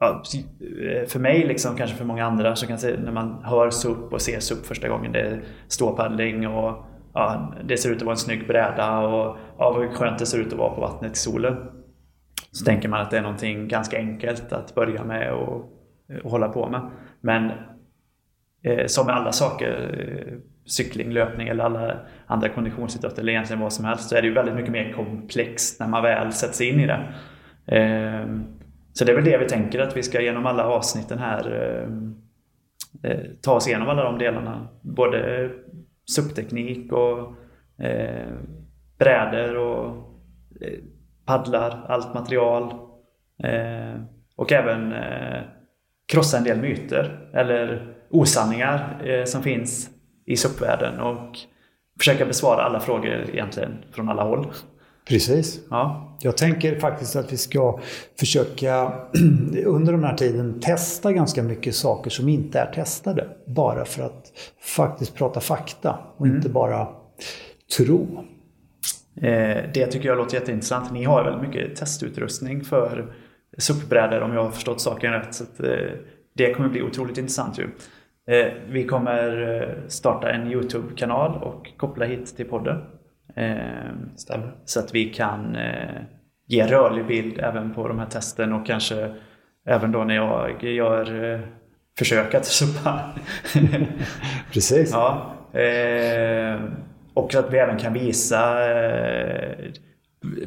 [0.00, 0.22] ja,
[0.60, 4.12] eh, för mig, liksom, kanske för många andra, så kan se, när man hör SUP
[4.12, 8.12] och ser SUP första gången, det är ståpaddling och ja, det ser ut att vara
[8.12, 11.18] en snygg bräda och ja, vad skönt det ser ut att vara på vattnet i
[11.18, 11.56] solen.
[12.52, 15.72] Så tänker man att det är någonting ganska enkelt att börja med och,
[16.24, 16.90] och hålla på med.
[17.20, 17.50] Men
[18.62, 23.72] eh, som med alla saker, eh, cykling, löpning eller alla andra konditionsidrotter eller egentligen vad
[23.72, 26.68] som helst, så är det ju väldigt mycket mer komplext när man väl sätter sig
[26.68, 27.14] in i det.
[27.76, 28.26] Eh,
[28.92, 33.10] så det är väl det vi tänker att vi ska genom alla avsnitten här eh,
[33.10, 34.68] eh ta oss igenom alla de delarna.
[34.82, 35.50] Både eh,
[36.16, 37.34] SUP-teknik och
[37.84, 38.32] eh,
[38.98, 39.86] brädor och
[40.60, 40.78] eh,
[41.26, 42.62] paddlar, allt material.
[43.44, 44.00] Eh,
[44.36, 45.42] och även eh,
[46.08, 49.90] krossa en del myter eller osanningar eh, som finns
[50.26, 51.38] i SUP-världen och
[51.98, 54.46] försöka besvara alla frågor egentligen från alla håll.
[55.08, 55.60] Precis.
[55.70, 56.16] Ja.
[56.20, 57.80] Jag tänker faktiskt att vi ska
[58.18, 58.92] försöka
[59.64, 63.26] under den här tiden testa ganska mycket saker som inte är testade.
[63.46, 66.36] Bara för att faktiskt prata fakta och mm.
[66.36, 66.88] inte bara
[67.76, 68.24] tro.
[69.16, 70.92] Eh, det tycker jag låter jätteintressant.
[70.92, 73.14] Ni har väldigt mycket testutrustning för
[73.58, 75.34] SUP-brädor om jag har förstått saken rätt.
[75.34, 75.90] Så att, eh,
[76.34, 77.68] det kommer bli otroligt intressant ju.
[78.34, 82.82] Eh, vi kommer starta en YouTube-kanal och koppla hit till podden.
[84.16, 84.52] Stämmer.
[84.64, 85.56] Så att vi kan
[86.46, 89.14] ge rörlig bild även på de här testen och kanske
[89.66, 91.40] även då när jag gör
[91.98, 93.00] försök att suppa.
[94.52, 94.90] Precis.
[94.92, 95.34] Ja.
[97.18, 99.70] Och att vi även kan visa eh,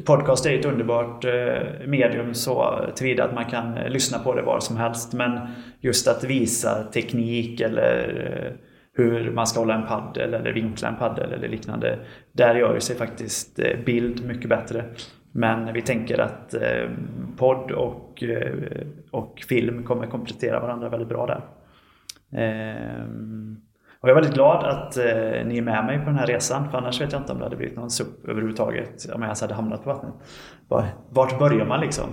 [0.04, 4.42] Podcast är ett underbart eh, medium så tillvida att man kan eh, lyssna på det
[4.42, 5.12] var som helst.
[5.12, 5.40] Men
[5.80, 8.58] just att visa teknik eller eh,
[8.94, 11.98] hur man ska hålla en paddel eller vinkla en paddel eller liknande.
[12.32, 14.84] Där gör sig faktiskt bild mycket bättre.
[15.32, 16.54] Men vi tänker att
[17.36, 18.24] podd och,
[19.10, 21.42] och film kommer komplettera varandra väldigt bra där.
[22.40, 23.56] Ehm,
[24.02, 25.04] och jag är väldigt glad att eh,
[25.46, 26.70] ni är med mig på den här resan.
[26.70, 29.40] För annars vet jag inte om det hade blivit någon SUP överhuvudtaget om jag ens
[29.40, 30.14] hade hamnat på vattnet.
[31.10, 32.08] Vart börjar man liksom?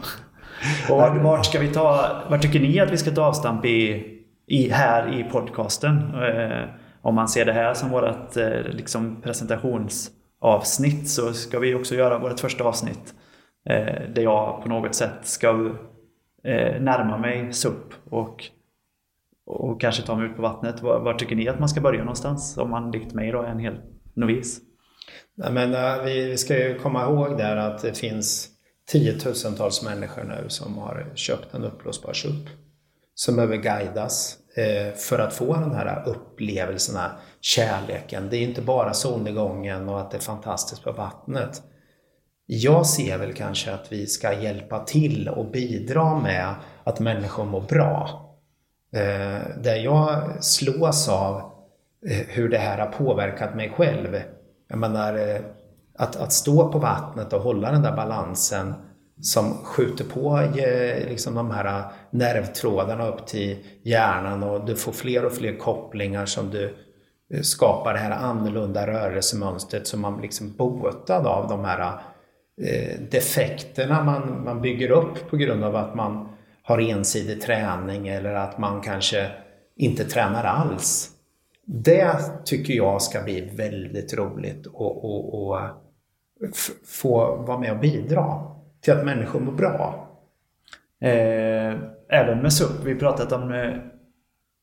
[0.89, 4.05] Och vart, vart, ska vi ta, vart tycker ni att vi ska ta avstamp i,
[4.47, 6.13] i här i podcasten?
[6.23, 6.63] Eh,
[7.01, 12.19] om man ser det här som vårt eh, liksom presentationsavsnitt så ska vi också göra
[12.19, 13.13] vårt första avsnitt
[13.69, 15.49] eh, där jag på något sätt ska
[16.43, 18.43] eh, närma mig SUP och
[19.49, 20.81] och kanske ta mig ut på vattnet.
[20.81, 22.57] Var, var, tycker ni att man ska börja någonstans?
[22.57, 23.77] Om man likt mig då är en hel
[24.13, 24.59] novis.
[25.37, 28.49] Nej, men, eh, vi ska ju komma ihåg där att det finns
[28.91, 32.49] tiotusentals människor nu som har köpt en uppblåsbar SUP.
[33.15, 38.29] Som behöver guidas eh, för att få den här upplevelsen, här kärleken.
[38.29, 41.61] Det är inte bara solnedgången och att det är fantastiskt på vattnet.
[42.45, 47.61] Jag ser väl kanske att vi ska hjälpa till och bidra med att människor mår
[47.61, 48.28] bra.
[48.91, 51.35] Eh, där jag slås av
[52.09, 54.21] eh, hur det här har påverkat mig själv.
[54.69, 55.41] Jag menar, eh,
[55.97, 58.73] att, att stå på vattnet och hålla den där balansen
[59.21, 64.91] som skjuter på eh, liksom de här eh, nervtrådarna upp till hjärnan och du får
[64.91, 66.75] fler och fler kopplingar som du
[67.41, 71.99] skapar det här annorlunda rörelsemönstret som man liksom botad av de här
[73.11, 76.29] defekterna man, man bygger upp på grund av att man
[76.69, 79.31] har ensidig träning eller att man kanske
[79.75, 81.09] inte tränar alls.
[81.65, 85.59] Det tycker jag ska bli väldigt roligt och, och, och
[86.85, 88.41] få vara med och bidra
[88.81, 90.07] till att människor mår bra.
[91.01, 91.75] Eh,
[92.09, 93.73] även med SUP, vi pratat om eh,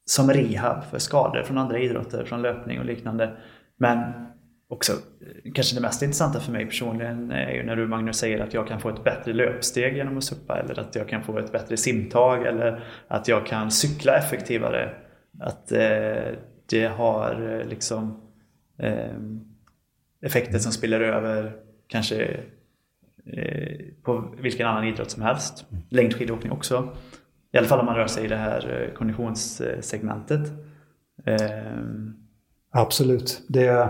[0.05, 3.37] som rehab för skador från andra idrotter, från löpning och liknande.
[3.77, 3.99] Men
[4.69, 8.41] också eh, kanske det mest intressanta för mig personligen är ju när du Magnus säger
[8.41, 11.39] att jag kan få ett bättre löpsteg genom att suppa eller att jag kan få
[11.39, 14.95] ett bättre simtag eller att jag kan cykla effektivare.
[15.41, 16.33] Att eh,
[16.67, 18.21] det har eh, liksom
[18.79, 19.17] eh,
[20.21, 21.53] effekter som spiller över
[21.87, 22.41] kanske
[23.27, 25.67] eh, på vilken annan idrott som helst.
[25.89, 26.97] Längdskidåkning också.
[27.53, 30.53] I alla fall om man rör sig i det här konditionssegmentet.
[31.25, 32.17] Eh, ehm.
[32.71, 33.43] Absolut.
[33.49, 33.89] Det,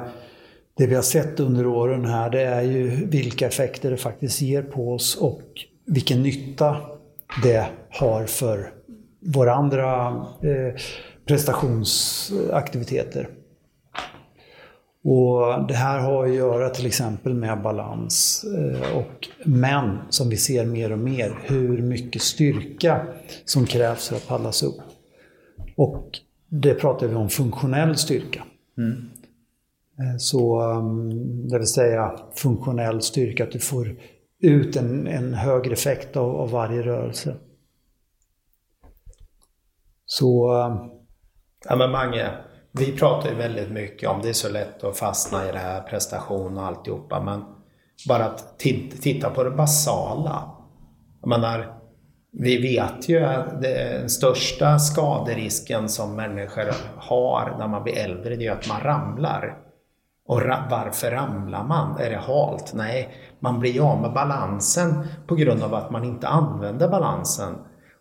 [0.77, 4.63] det vi har sett under åren här det är ju vilka effekter det faktiskt ger
[4.63, 5.43] på oss och
[5.87, 6.77] vilken nytta
[7.43, 8.73] det har för
[9.21, 10.07] våra andra
[10.43, 10.75] eh,
[11.27, 13.29] prestationsaktiviteter.
[15.05, 20.37] Och det här har att göra till exempel med balans eh, och men som vi
[20.37, 23.07] ser mer och mer, hur mycket styrka
[23.45, 24.81] som krävs för att paddlas upp.
[25.77, 28.45] Och det pratar vi om funktionell styrka.
[28.79, 29.11] Mm.
[29.99, 33.97] Eh, så um, det vill säga funktionell styrka, att du får
[34.41, 37.37] ut en, en högre effekt av, av varje rörelse.
[40.07, 40.53] Så...
[40.53, 40.91] Um,
[41.69, 42.31] ja men Mange,
[42.73, 45.83] vi pratar ju väldigt mycket om det är så lätt att fastna i det här
[45.83, 47.45] prestation och alltihopa men
[48.09, 48.59] bara att
[49.01, 50.51] titta på det basala.
[51.21, 51.79] Jag menar,
[52.33, 56.65] vi vet ju att den största skaderisken som människor
[56.97, 59.66] har när man blir äldre, det är att man ramlar.
[60.27, 62.01] Och varför ramlar man?
[62.01, 62.73] Är det halt?
[62.75, 67.55] Nej, man blir av med balansen på grund av att man inte använder balansen.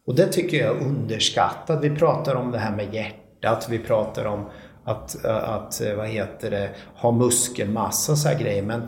[0.07, 1.83] Och det tycker jag är underskattat.
[1.83, 4.45] Vi pratar om det här med hjärtat, vi pratar om
[4.83, 8.63] att, att vad heter det, ha muskelmassa och så här grejer.
[8.63, 8.81] Men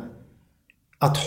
[1.00, 1.17] att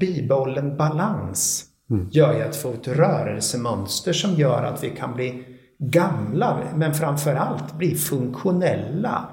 [0.00, 2.08] bibehålla en balans mm.
[2.12, 5.44] gör ju att få ett rörelsemönster som gör att vi kan bli
[5.78, 9.28] gamla, men framförallt bli funktionella.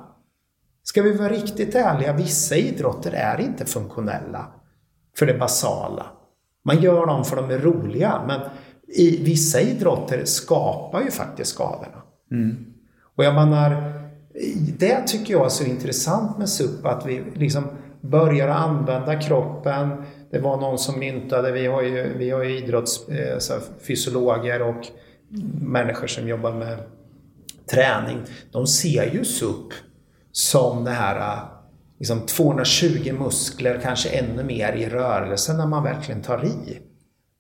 [0.90, 4.48] Ska vi vara riktigt ärliga, vissa idrotter är inte funktionella
[5.18, 6.06] för det basala.
[6.66, 8.42] Man gör dem för de är roliga, men
[8.88, 12.02] i vissa idrotter skapar ju faktiskt skadorna.
[12.32, 12.66] Mm.
[13.16, 13.94] Och jag menar,
[14.78, 17.64] det tycker jag är så intressant med SUP, att vi liksom
[18.02, 20.04] börjar använda kroppen.
[20.32, 24.88] Det var någon som myntade, vi har ju, vi har ju idrottsfysiologer och
[25.62, 26.78] människor som jobbar med
[27.72, 28.18] träning.
[28.52, 29.74] De ser ju SUP
[30.38, 31.40] som det här
[32.00, 36.80] liksom 220 muskler, kanske ännu mer i rörelse när man verkligen tar i.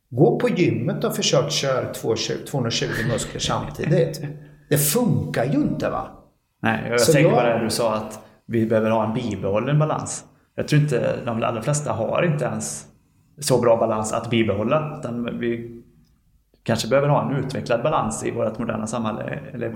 [0.09, 4.21] Gå på gymmet och försök köra 220 muskler samtidigt.
[4.69, 6.07] Det funkar ju inte va?
[6.61, 7.43] Nej, jag så tänkte jag...
[7.43, 10.23] på det du sa att vi behöver ha en bibehållen balans.
[10.55, 12.85] Jag tror inte, de allra flesta har inte ens
[13.39, 14.97] så bra balans att bibehålla.
[14.99, 15.81] Utan vi
[16.63, 19.67] kanske behöver ha en utvecklad balans i vårt moderna samhälle, eller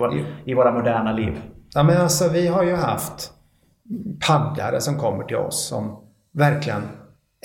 [0.44, 1.40] i våra moderna liv.
[1.74, 3.32] Ja men alltså vi har ju haft
[4.26, 5.96] paddlare som kommer till oss som
[6.32, 6.82] verkligen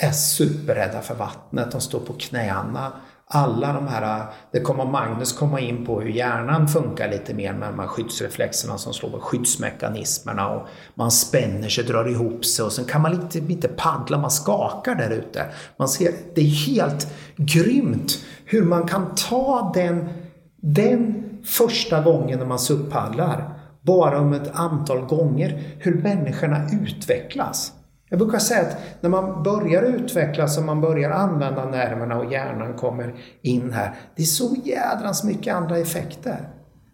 [0.02, 1.72] är superrädda för vattnet.
[1.72, 2.92] De står på knäna
[3.30, 7.70] alla de här, det kommer Magnus komma in på hur hjärnan funkar lite mer med
[7.70, 12.72] de här skyddsreflexerna som slår på skyddsmekanismerna och man spänner sig, drar ihop sig och
[12.72, 15.46] sen kan man inte, inte paddla, man skakar där ute.
[15.78, 20.10] Man ser, det är helt grymt hur man kan ta den,
[20.56, 23.57] den första gången när man suppaddlar,
[23.88, 27.74] bara om ett antal gånger, hur människorna utvecklas.
[28.10, 32.74] Jag brukar säga att när man börjar utvecklas och man börjar använda nerverna och hjärnan
[32.74, 36.50] kommer in här, det är så jädrans mycket andra effekter.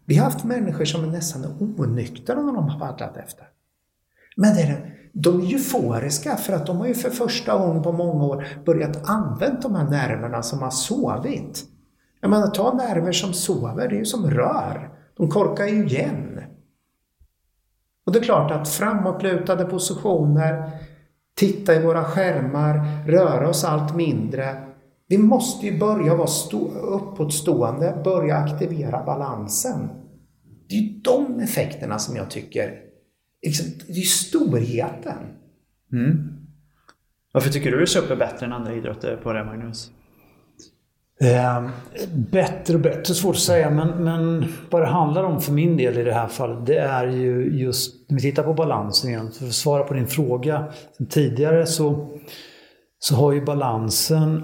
[0.06, 3.46] Vi har haft människor som är nästan onyktra när de har paddlat efter.
[4.38, 7.92] Men det är, de är euforiska för att de har ju för första gången på
[7.92, 11.64] många år börjat använda de här nerverna som har sovit.
[12.22, 14.90] Jag menar, ta nerver som sover, det är ju som rör.
[15.18, 16.40] De korkar ju igen.
[18.06, 20.72] Och det är klart att framåtlutade positioner,
[21.36, 24.64] titta i våra skärmar, röra oss allt mindre.
[25.08, 29.90] Vi måste ju börja vara stå, uppåtstående, börja aktivera balansen.
[30.70, 32.80] Det är ju de effekterna som jag tycker,
[33.42, 35.18] liksom, det är ju storheten.
[35.92, 36.34] Mm.
[37.32, 39.92] Varför tycker du SUP är bättre än andra idrotter på det, Magnus?
[41.24, 41.70] Eh,
[42.14, 43.70] bättre och bättre, svårt att säga.
[43.70, 47.08] Men, men vad det handlar om för min del i det här fallet, det är
[47.08, 50.74] ju just, om vi tittar på balansen igen, för att svara på din fråga
[51.10, 52.10] tidigare så,
[53.00, 54.44] så har ju balansen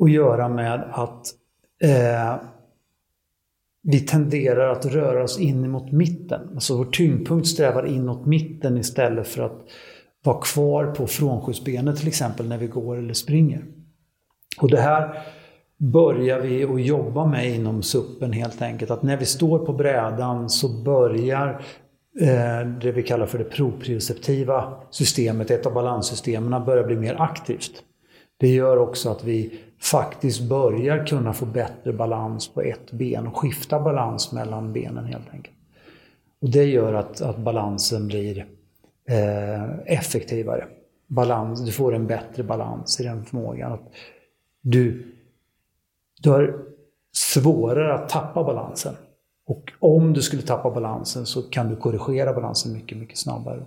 [0.00, 1.26] att göra med att
[1.82, 2.36] eh,
[3.82, 6.48] vi tenderar att röra oss in mot mitten.
[6.54, 9.58] Alltså vår tyngdpunkt strävar inåt mitten istället för att
[10.24, 13.64] vara kvar på frånskjutsbenet till exempel när vi går eller springer.
[14.60, 15.22] Och det här
[15.80, 18.90] börjar vi att jobba med inom suppen helt enkelt.
[18.90, 21.62] Att när vi står på brädan så börjar
[22.20, 27.82] eh, det vi kallar för det proprioceptiva systemet, ett av balanssystemen, börjar bli mer aktivt.
[28.36, 33.36] Det gör också att vi faktiskt börjar kunna få bättre balans på ett ben och
[33.36, 35.56] skifta balans mellan benen helt enkelt.
[36.42, 38.46] Och det gör att, att balansen blir
[39.08, 40.64] eh, effektivare.
[41.06, 43.72] Balans, du får en bättre balans i den förmågan.
[43.72, 43.92] Att
[44.62, 45.06] du,
[46.22, 46.54] du har
[47.12, 48.96] svårare att tappa balansen.
[49.46, 53.64] Och om du skulle tappa balansen så kan du korrigera balansen mycket, mycket snabbare.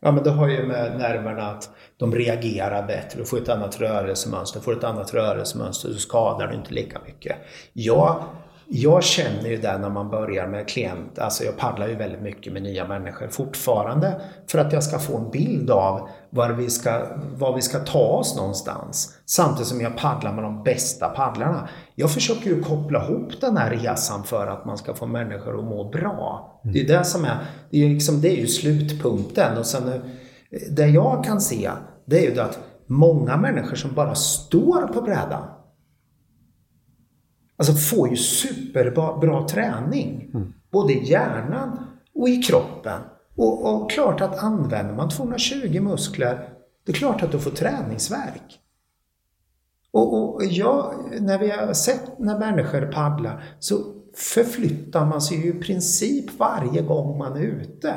[0.00, 3.18] Ja, men det har ju med nerverna att de reagerar bättre.
[3.18, 4.60] Du får ett annat rörelsemönster.
[4.60, 7.36] Får ett annat rörelsemönster så skadar du inte lika mycket.
[7.72, 8.24] Jag
[8.70, 12.52] jag känner ju det när man börjar med klient, alltså jag paddlar ju väldigt mycket
[12.52, 17.06] med nya människor fortfarande för att jag ska få en bild av var vi ska,
[17.36, 19.18] var vi ska ta oss någonstans.
[19.26, 21.68] Samtidigt som jag paddlar med de bästa paddlarna.
[21.94, 25.64] Jag försöker ju koppla ihop den här resan för att man ska få människor att
[25.64, 26.60] må bra.
[26.64, 27.36] Det är det som är,
[27.70, 29.58] det är, liksom, det är ju slutpunkten.
[29.58, 30.00] Och sen, eh,
[30.70, 31.70] det jag kan se,
[32.04, 35.42] det är ju det att många människor som bara står på brädan
[37.58, 40.30] Alltså får ju superbra träning.
[40.34, 40.52] Mm.
[40.70, 43.00] Både i hjärnan och i kroppen.
[43.36, 46.48] Och, och, klart att använder man 220 muskler,
[46.86, 48.60] det är klart att du får träningsverk.
[49.90, 53.78] Och, och jag, när vi har sett när människor paddlar så
[54.14, 57.94] förflyttar man sig ju i princip varje gång man är ute.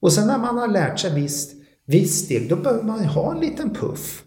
[0.00, 1.54] Och sen när man har lärt sig visst,
[1.86, 4.24] viss steg, då behöver man ha en liten puff.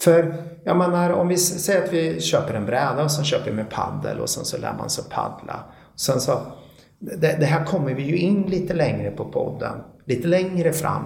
[0.00, 3.56] För jag menar, om vi säger att vi köper en bräda och sen köper vi
[3.56, 5.64] med paddel och sen så lär man sig paddla.
[5.96, 6.38] Sen så,
[6.98, 9.72] det, det, här kommer vi ju in lite längre på podden,
[10.04, 11.02] lite längre fram.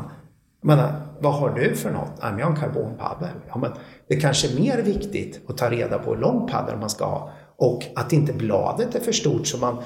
[0.62, 2.12] Jag menar, vad har du för något?
[2.20, 3.28] Ja, jag har en karbonpaddel.
[3.48, 3.70] Ja, men
[4.08, 7.30] det kanske är mer viktigt att ta reda på hur lång paddel man ska ha
[7.56, 9.78] och att inte bladet är för stort så man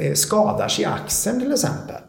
[0.00, 2.02] eh, skadar sig i axeln till exempel.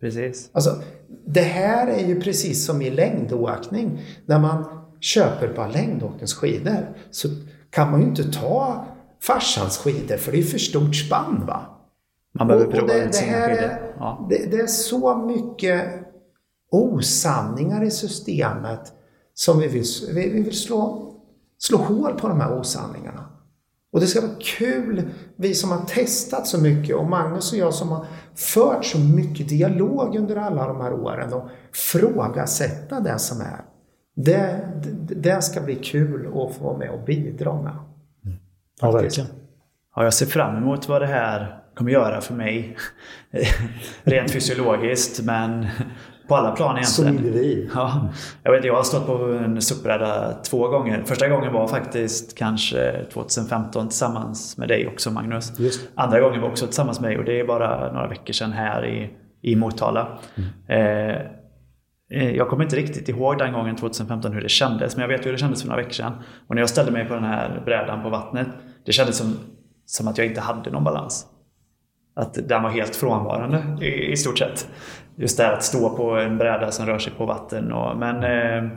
[0.00, 0.50] Precis.
[0.52, 0.82] Alltså,
[1.26, 4.00] det här är ju precis som i längdåkning.
[4.26, 7.28] När man köper ett par längdåkningsskidor så
[7.70, 8.86] kan man ju inte ta
[9.22, 11.46] farsans skidor för det är för stort spann.
[11.46, 11.66] Va?
[12.38, 13.94] Man behöver prova det, ut sina skidor.
[13.98, 14.26] Ja.
[14.30, 15.84] Det, det, är så mycket
[16.70, 18.92] osanningar i systemet
[19.34, 21.12] som vi vill, vi vill slå,
[21.58, 23.26] slå hål på de här osanningarna.
[23.92, 27.74] Och det ska vara kul, vi som har testat så mycket och Magnus och jag
[27.74, 33.40] som har fört så mycket dialog under alla de här åren och frågasätta det som
[33.40, 33.73] är.
[34.14, 37.72] Det, det, det ska bli kul att få vara med och bidra med.
[38.24, 38.38] Mm.
[38.80, 39.28] Ja, verkligen.
[39.96, 42.76] Ja, jag ser fram emot vad det här kommer göra för mig.
[44.04, 45.66] Rent fysiologiskt, men
[46.28, 47.16] på alla plan egentligen.
[47.16, 47.70] Som individ.
[47.74, 48.08] Ja,
[48.42, 51.02] jag, vet, jag har stått på en SUP-bräda två gånger.
[51.06, 55.58] Första gången var faktiskt kanske 2015 tillsammans med dig också Magnus.
[55.58, 55.88] Just.
[55.94, 58.86] Andra gången var också tillsammans med mig och det är bara några veckor sedan här
[58.86, 59.10] i,
[59.42, 60.18] i Motala.
[60.68, 61.10] Mm.
[61.10, 61.16] Eh,
[62.10, 65.26] Eh, jag kommer inte riktigt ihåg den gången 2015 hur det kändes, men jag vet
[65.26, 66.12] hur det kändes för några veckor sedan.
[66.46, 68.48] Och när jag ställde mig på den här brädan på vattnet,
[68.84, 69.36] det kändes som,
[69.86, 71.26] som att jag inte hade någon balans.
[72.16, 74.68] Att den var helt frånvarande i, i stort sett.
[75.16, 77.72] Just det här att stå på en bräda som rör sig på vatten.
[77.72, 78.70] Och, men eh,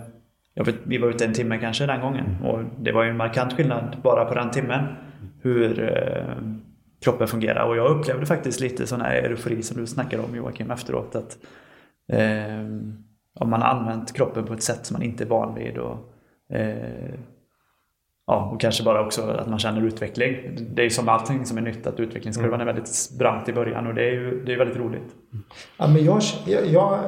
[0.66, 3.54] vet, vi var ute en timme kanske den gången och det var ju en markant
[3.54, 4.86] skillnad bara på den timmen
[5.42, 6.38] hur eh,
[7.02, 7.64] kroppen fungerar.
[7.64, 11.16] Och jag upplevde faktiskt lite sån här eufori som du snackade om Joakim efteråt.
[11.16, 11.38] Att,
[12.14, 12.66] eh,
[13.40, 15.78] om man har använt kroppen på ett sätt som man inte är van vid.
[15.78, 15.98] Och,
[16.56, 17.14] eh,
[18.28, 20.36] ja, och kanske bara också att man känner utveckling.
[20.74, 22.68] Det är som allting som är nytt, att utvecklingskurvan mm.
[22.68, 25.16] är väldigt brant i början och det är ju det är väldigt roligt.
[25.78, 26.22] Ja, men jag,
[26.66, 27.00] jag,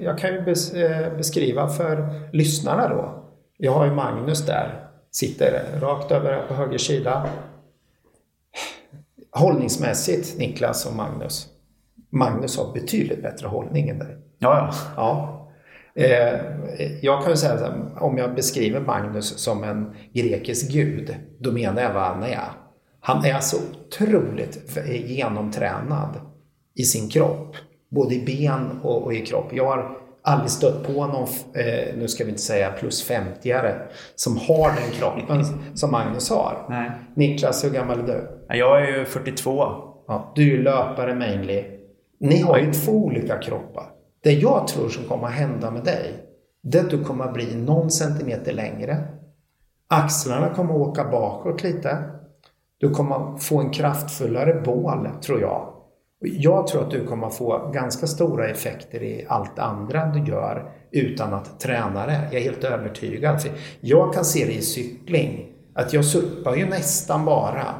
[0.00, 3.24] jag kan ju eh, beskriva för lyssnarna då.
[3.56, 7.26] Jag har ju Magnus där, sitter rakt över på höger sida.
[9.32, 11.46] Hållningsmässigt, Niklas och Magnus.
[12.10, 14.16] Magnus har betydligt bättre hållning än dig.
[14.38, 14.74] Ja, ja.
[14.96, 15.37] ja.
[15.98, 16.40] Eh,
[17.00, 21.82] jag kan ju säga att om jag beskriver Magnus som en grekisk gud, då menar
[21.82, 22.48] jag vad han är.
[23.00, 26.20] Han är så otroligt genomtränad
[26.74, 27.56] i sin kropp,
[27.90, 29.52] både i ben och, och i kropp.
[29.52, 33.74] Jag har aldrig stött på någon, eh, nu ska vi inte säga plus 50-are,
[34.14, 35.44] som har den kroppen
[35.74, 36.66] som Magnus har.
[36.68, 36.90] Nej.
[37.14, 38.56] Niklas, hur gammal är du?
[38.56, 39.64] Jag är ju 42.
[40.06, 41.64] Ja, du är ju löpare mainly.
[42.20, 43.97] Ni har ju två olika kroppar.
[44.22, 46.24] Det jag tror som kommer att hända med dig,
[46.62, 49.08] det är att du kommer att bli någon centimeter längre.
[49.88, 51.98] Axlarna kommer att åka bakåt lite.
[52.78, 55.74] Du kommer att få en kraftfullare bål, tror jag.
[56.20, 60.72] Jag tror att du kommer att få ganska stora effekter i allt andra du gör
[60.90, 62.20] utan att träna det.
[62.32, 63.42] Jag är helt övertygad.
[63.42, 63.50] För
[63.80, 67.74] jag kan se det i cykling, att jag suppar ju nästan bara.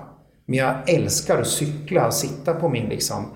[0.47, 3.26] Men jag älskar att cykla och sitta på min liksom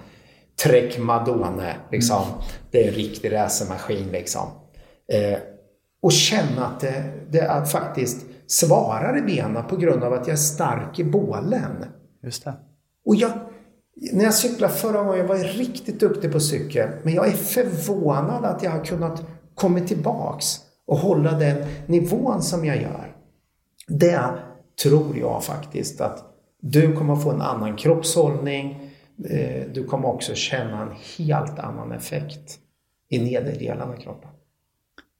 [0.62, 2.22] Trek Madone, liksom.
[2.22, 2.34] Mm.
[2.70, 4.48] Det är en riktig racermaskin liksom.
[5.12, 5.38] Eh,
[6.02, 10.32] och känna att det, det är faktiskt svarar i benen på grund av att jag
[10.32, 11.84] är stark i bålen.
[12.22, 12.54] Just det.
[13.06, 13.30] Och jag,
[14.12, 16.88] när jag cyklade förra gången var jag riktigt duktig på cykel.
[17.02, 19.22] Men jag är förvånad att jag har kunnat
[19.54, 23.16] komma tillbaks och hålla den nivån som jag gör.
[23.88, 24.22] Det
[24.82, 26.24] tror jag faktiskt att
[26.60, 28.91] du kommer få en annan kroppshållning.
[29.30, 32.58] Eh, du kommer också känna en helt annan effekt
[33.10, 34.30] i nederdelen av kroppen.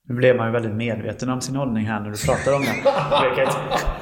[0.09, 2.74] Nu blev man ju väldigt medveten om sin hållning här när du pratar om det.
[3.28, 3.57] Vilket,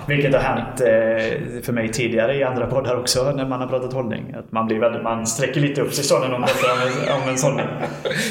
[0.09, 3.93] vilket har hänt eh, för mig tidigare i andra poddar också när man har pratat
[3.93, 4.35] hållning.
[4.35, 7.57] Att man, blir väldigt, man sträcker lite upp sig pratar om en, om en sån.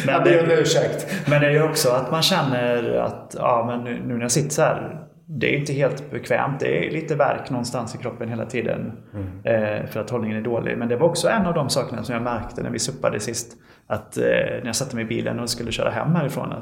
[0.06, 1.08] Men jag ber om ursäkt.
[1.30, 4.32] Men det är ju också att man känner att ja, men nu, nu när jag
[4.32, 5.09] sitter så här.
[5.32, 6.60] Det är inte helt bekvämt.
[6.60, 8.92] Det är lite verk någonstans i kroppen hela tiden.
[9.14, 9.28] Mm.
[9.44, 10.78] Eh, för att hållningen är dålig.
[10.78, 13.58] Men det var också en av de sakerna som jag märkte när vi suppade sist.
[13.88, 16.54] Att eh, när jag satte mig i bilen och skulle köra hem härifrån.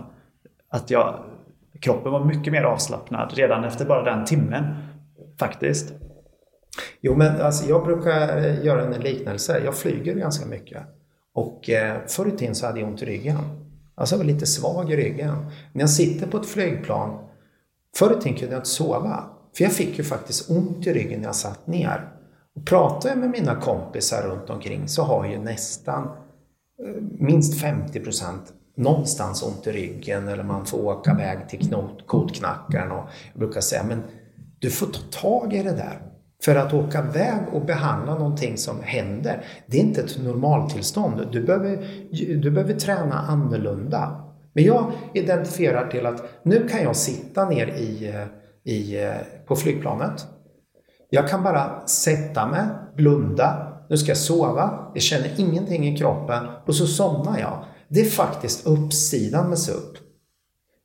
[0.69, 1.23] Att, jag,
[1.81, 4.63] kroppen var mycket mer avslappnad redan efter bara den timmen.
[5.39, 5.93] Faktiskt.
[7.01, 9.61] Jo, men alltså, jag brukar eh, göra en liknelse.
[9.65, 10.83] Jag flyger ganska mycket.
[11.33, 13.37] Och eh, förr i tiden så hade jag ont i ryggen.
[13.95, 15.35] Alltså jag var lite svag i ryggen.
[15.73, 17.26] När jag sitter på ett flygplan,
[17.97, 19.23] förr i tiden kunde jag inte sova.
[19.57, 22.09] För jag fick ju faktiskt ont i ryggen när jag satt ner.
[22.55, 27.99] Och pratar jag med mina kompisar runt omkring så har ju nästan eh, minst 50
[27.99, 31.75] procent någonstans ont i ryggen eller man får åka iväg till
[32.05, 32.91] kotknackaren.
[32.91, 34.03] Och jag brukar säga, men
[34.59, 36.01] du får ta tag i det där.
[36.43, 41.27] För att åka iväg och behandla någonting som händer, det är inte ett normaltillstånd.
[41.31, 41.87] Du behöver,
[42.41, 44.26] du behöver träna annorlunda.
[44.57, 49.55] Men jag identifierar till att nu kan jag sitta ner i, eh, i, eh, på
[49.55, 50.25] flygplanet.
[51.09, 56.45] Jag kan bara sätta mig, blunda, nu ska jag sova, jag känner ingenting i kroppen
[56.65, 57.65] och så somnar jag.
[57.87, 59.97] Det är faktiskt uppsidan med SUP.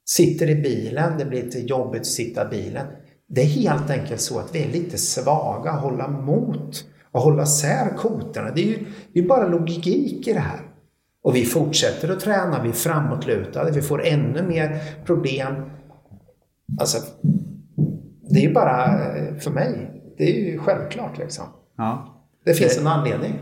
[0.09, 2.87] Sitter i bilen, det blir lite jobbigt att sitta i bilen.
[3.29, 7.47] Det är helt enkelt så att vi är lite svaga att hålla mot och hålla
[7.47, 8.51] sär kotorna.
[8.55, 10.72] Det är ju det är bara logik i det här.
[11.23, 15.71] Och vi fortsätter att träna, vi är framåtlutade, vi får ännu mer problem.
[16.81, 16.99] Alltså,
[18.31, 18.99] det är ju bara
[19.41, 21.45] för mig, det är ju självklart liksom.
[21.77, 22.09] Ja.
[22.45, 22.81] Det finns det...
[22.81, 23.33] en anledning.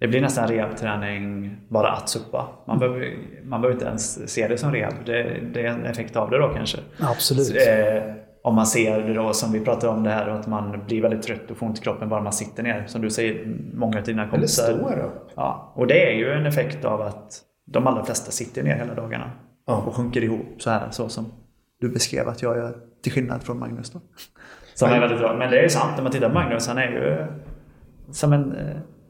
[0.00, 2.48] Det blir nästan rehabträning bara att suppa.
[2.66, 4.94] Man behöver, man behöver inte ens se det som rehab.
[5.06, 6.78] Det, det är en effekt av det då kanske.
[7.00, 7.46] Absolut.
[7.46, 8.14] Så, eh,
[8.48, 11.22] om man ser det då som vi pratade om det här att man blir väldigt
[11.22, 12.84] trött och får ont i kroppen bara man sitter ner.
[12.86, 14.68] Som du säger, många av dina kompisar.
[14.68, 15.30] Eller står upp.
[15.34, 18.94] Ja, och det är ju en effekt av att de allra flesta sitter ner hela
[18.94, 19.30] dagarna.
[19.66, 19.82] Ja.
[19.86, 21.32] Och sjunker ihop så här så som
[21.80, 22.76] du beskrev att jag gör.
[23.02, 24.00] Till skillnad från Magnus då.
[24.74, 25.36] Som är väldigt bra.
[25.38, 26.68] Men det är ju sant när man tittar på Magnus.
[26.68, 27.26] Han är ju
[28.12, 28.56] som en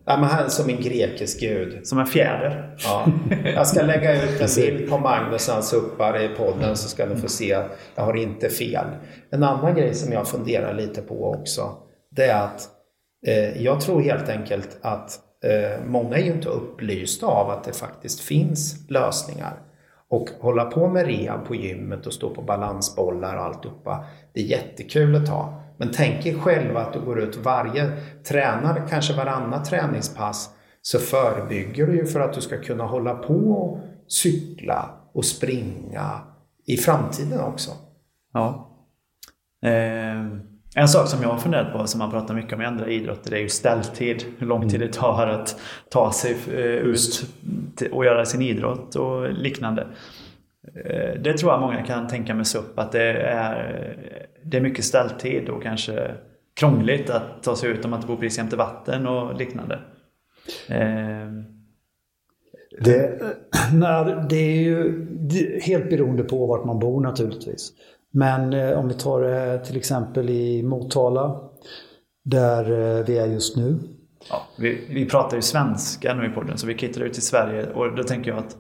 [0.09, 1.87] Ja, men han är som en grekisk gud.
[1.87, 2.77] Som en fjäder.
[2.85, 3.07] Ja.
[3.55, 7.07] Jag ska lägga ut en bild på Magnus när han suppar i podden så ska
[7.07, 7.59] ni få se.
[7.95, 8.87] Jag har inte fel.
[9.31, 11.77] En annan grej som jag funderar lite på också.
[12.11, 12.69] Det är att
[13.27, 17.73] eh, jag tror helt enkelt att eh, många är ju inte upplysta av att det
[17.73, 19.55] faktiskt finns lösningar.
[20.11, 24.05] Och hålla på med rehab på gymmet och stå på balansbollar och alltihopa.
[24.35, 25.58] Det är jättekul ett tag.
[25.79, 27.93] Men tänk er själva att du går ut varje,
[28.29, 30.51] tränar kanske varannat träningspass
[30.83, 36.21] så förebygger du ju för att du ska kunna hålla på och cykla och springa
[36.67, 37.71] i framtiden också.
[38.33, 38.69] Ja.
[39.63, 40.27] Eh,
[40.75, 43.35] en sak som jag har funderat på som man pratar mycket om i andra idrotter
[43.35, 44.25] är ju ställtid.
[44.39, 45.61] Hur lång tid det tar att
[45.91, 47.27] ta sig eh, ut
[47.93, 49.87] och göra sin idrott och liknande.
[50.85, 53.97] Eh, det tror jag många kan tänka med SUP att det är,
[54.51, 56.15] det är mycket ställtid och kanske
[56.55, 59.75] krångligt att ta sig ut om man inte bor precis jämte vatten och liknande.
[60.69, 61.29] Eh,
[62.81, 63.21] det,
[63.73, 65.09] nej, det är ju
[65.61, 67.73] helt beroende på vart man bor naturligtvis.
[68.11, 71.41] Men eh, om vi tar det till exempel i Motala,
[72.25, 72.65] där
[73.03, 73.79] vi är just nu.
[74.31, 77.67] Ja, vi, vi pratar ju svenska nu i podden, så vi kittar ut i Sverige
[77.73, 78.57] och då tänker jag att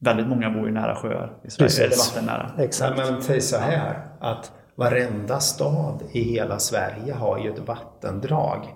[0.00, 1.80] väldigt många bor ju nära sjöar i Sverige, Precis.
[1.80, 2.64] eller vattennära.
[2.64, 2.98] Exakt.
[2.98, 8.74] Men säg så här, att varenda stad i hela Sverige har ju ett vattendrag.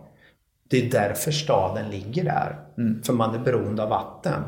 [0.68, 2.58] Det är därför staden ligger där.
[2.78, 3.02] Mm.
[3.02, 4.42] För man är beroende av vatten.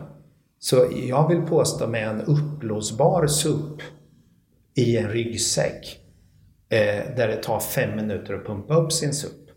[0.59, 3.83] Så jag vill påstå med en uppblåsbar SUP
[4.75, 5.99] i en ryggsäck
[6.69, 9.51] eh, där det tar fem minuter att pumpa upp sin SUP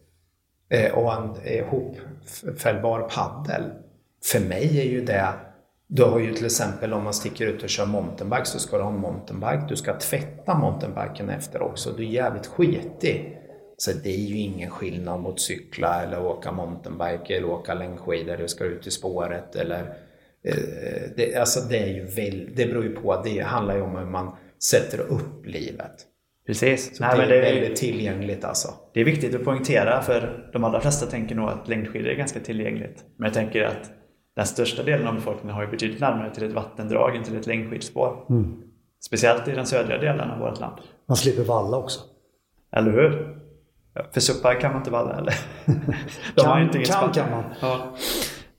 [0.70, 3.64] eh, och en eh, hopfällbar paddel.
[4.32, 5.34] För mig är ju det
[5.88, 8.84] du har ju till exempel om man sticker ut och kör mountainbike så ska du
[8.84, 9.66] ha en mountainbike.
[9.70, 11.92] Du ska tvätta mountainbiken efter också.
[11.92, 13.42] Du är jävligt skitig.
[13.78, 18.38] Så det är ju ingen skillnad mot cykla eller åka mountainbike eller åka längdskidor.
[18.38, 19.96] Du ska ut i spåret eller
[20.48, 23.96] Eh, det, alltså det är ju väl, det beror ju på, det handlar ju om
[23.96, 25.92] hur man sätter upp livet.
[26.48, 26.98] Precis.
[26.98, 28.74] Så Nej, det är, det är väldigt tillgängligt alltså.
[28.94, 32.40] Det är viktigt att poängtera för de allra flesta tänker nog att längdskidor är ganska
[32.40, 33.04] tillgängligt.
[33.18, 33.92] Men jag tänker att
[34.36, 37.48] den största delen av befolkningen har ju betydligt närmare till ett vattendrag än till ett
[37.48, 38.26] längdskidspår.
[38.30, 38.62] Mm.
[39.06, 40.76] Speciellt i den södra delen av vårt land.
[41.08, 42.00] Man slipper valla också.
[42.72, 43.38] Eller hur?
[44.14, 45.34] För suppar kan man inte valla eller?
[46.36, 47.44] De kan, har inte kan, kan man.
[47.62, 47.96] Ja.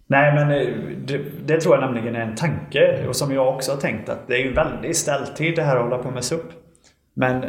[0.06, 0.74] Nej men eh,
[1.04, 4.28] det, det, tror jag nämligen är en tanke och som jag också har tänkt att
[4.28, 6.52] det är ju väldigt ställtid det här att hålla på med SUP.
[7.14, 7.44] Men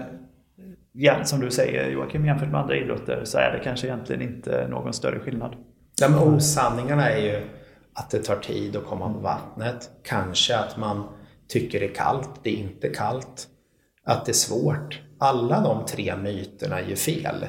[0.91, 4.67] ja, som du säger Joakim, jämfört med andra idrotter så är det kanske egentligen inte
[4.67, 5.55] någon större skillnad.
[6.01, 7.41] Ja, men osanningarna är ju
[7.97, 9.89] att det tar tid att komma på vattnet.
[10.03, 11.07] Kanske att man
[11.47, 13.47] tycker det är kallt, det är inte kallt.
[14.03, 15.01] Att det är svårt.
[15.19, 17.45] Alla de tre myterna är ju fel.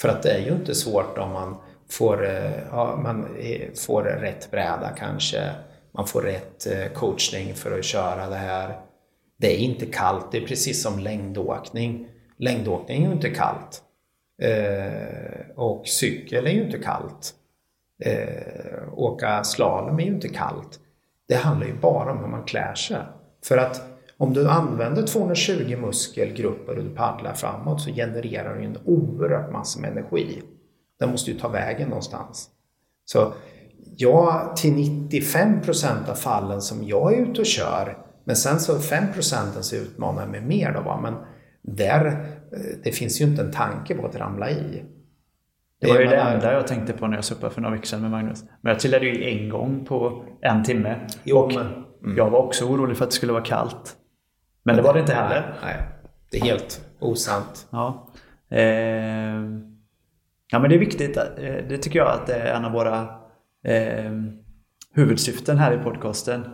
[0.00, 1.56] För att det är ju inte svårt om man
[1.90, 3.28] får, eh, ja, man
[3.86, 5.50] får rätt bräda kanske.
[5.94, 8.80] Man får rätt eh, coachning för att köra det här.
[9.38, 12.08] Det är inte kallt, det är precis som längdåkning.
[12.38, 13.82] Längdåkning är ju inte kallt.
[14.42, 17.34] Eh, och cykel är ju inte kallt.
[18.04, 20.80] Eh, åka slalom är ju inte kallt.
[21.28, 22.96] Det handlar ju bara om hur man klär sig.
[23.44, 23.82] För att
[24.16, 29.80] om du använder 220 muskelgrupper och du paddlar framåt så genererar du en oerhört massa
[29.80, 30.42] med energi.
[31.00, 32.48] Den måste ju ta vägen någonstans.
[33.04, 33.32] Så
[33.96, 38.78] ja, till 95 procent av fallen som jag är ute och kör, men sen så
[38.78, 39.04] 5
[39.60, 40.80] så utmanar jag mig mer då.
[40.80, 41.00] Va?
[41.02, 41.14] Men
[41.62, 42.06] där,
[42.52, 44.82] eh, det finns ju inte en tanke på att ramla i.
[45.82, 48.00] Det var ju det enda jag tänkte på när jag suppade för några veckor sedan
[48.00, 48.44] med Magnus.
[48.60, 50.96] Men jag trillade ju en gång på en timme.
[51.24, 52.16] Jo, och mm.
[52.16, 53.96] jag var också orolig för att det skulle vara kallt.
[54.62, 55.54] Men, men det var det inte heller.
[55.62, 55.76] Nej,
[56.30, 57.66] det är helt osant.
[57.70, 58.08] Ja.
[58.50, 58.60] Eh,
[60.50, 61.16] ja men det är viktigt.
[61.16, 61.24] Eh,
[61.68, 63.00] det tycker jag att det är en av våra
[63.64, 64.12] eh,
[64.94, 66.44] huvudsyften här i podcasten.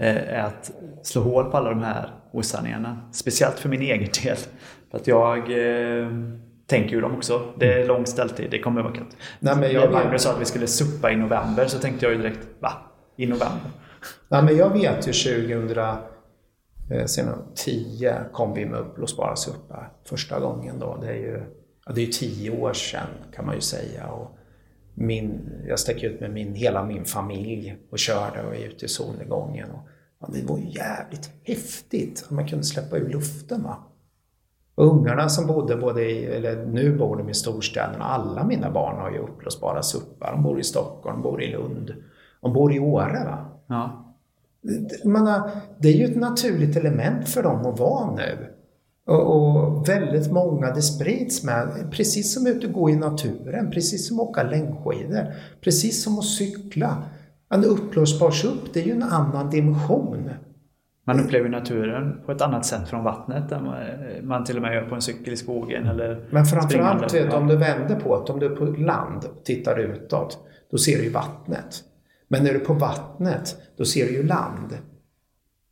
[0.00, 0.70] Eh, är att
[1.02, 3.10] slå hål på alla de här osanningarna.
[3.12, 4.36] Speciellt för min egen del.
[4.90, 6.08] För att jag eh,
[6.70, 7.52] tänker ju dem också.
[7.58, 9.16] Det är lång ställtid, det kommer vara kallt.
[9.40, 10.20] Nej, men jag Magnus vet...
[10.20, 12.72] sa att vi skulle suppa i november så tänkte jag ju direkt, va?
[13.16, 13.70] I november?
[14.28, 20.98] Nej, men jag vet ju 2010 eh, kom vi med uppblåsbara suppar första gången då.
[21.00, 21.42] Det är ju
[21.86, 24.06] ja, det är tio år sedan kan man ju säga.
[24.06, 24.36] Och
[24.94, 28.88] min, jag stack ut med min, hela min familj och körde och är ute i
[28.88, 29.70] solnedgången.
[29.70, 29.88] Och,
[30.20, 33.62] ja, det var ju jävligt häftigt att man kunde släppa ur luften.
[33.62, 33.89] Va?
[34.74, 39.10] Ungarna som bodde både i, eller nu bor de i storstäderna, alla mina barn har
[39.10, 40.32] ju upplösbara suppar.
[40.32, 41.94] De bor i Stockholm, de bor i Lund,
[42.40, 43.24] de bor i Åre.
[43.24, 43.38] Va?
[43.66, 44.14] Ja.
[45.04, 48.46] Menar, det är ju ett naturligt element för dem att vara nu.
[49.06, 54.08] Och, och, väldigt många det sprids med, precis som ute och gå i naturen, precis
[54.08, 57.02] som att åka längdskidor, precis som att cykla.
[57.48, 60.30] En uppblåsbar SUP, det är ju en annan dimension.
[61.04, 63.64] Man upplever naturen på ett annat sätt från vattnet än
[64.22, 67.46] man till och med gör på en cykel i skogen eller Men framförallt vet, om
[67.46, 70.38] du vänder på det, om du är på land och tittar utåt,
[70.70, 71.84] då ser du ju vattnet.
[72.28, 74.78] Men när du är på vattnet, då ser du ju land.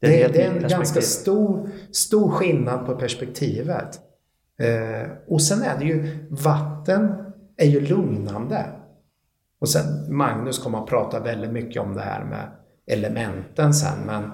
[0.01, 4.01] Det är, det är en ganska stor, stor skillnad på perspektivet.
[4.59, 7.14] Eh, och sen är det ju, vatten
[7.57, 8.66] är ju lugnande.
[9.61, 12.49] Och sen Magnus kommer att prata väldigt mycket om det här med
[12.87, 14.31] elementen sen, men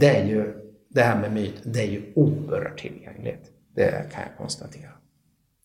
[0.00, 0.54] det är ju,
[0.88, 3.50] det här med myt, det är ju oerhört tillgängligt.
[3.74, 4.90] Det kan jag konstatera.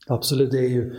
[0.08, 0.96] Absolut, det är ju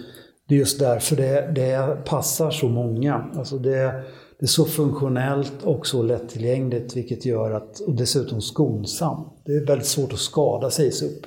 [0.51, 3.31] det är just därför det, det passar så många.
[3.37, 4.05] Alltså det,
[4.39, 9.43] det är så funktionellt och så lättillgängligt vilket gör att, och dessutom skonsamt.
[9.45, 11.27] Det är väldigt svårt att skada sig upp.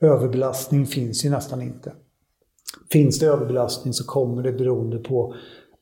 [0.00, 1.92] Överbelastning finns ju nästan inte.
[2.92, 5.34] Finns det överbelastning så kommer det beroende på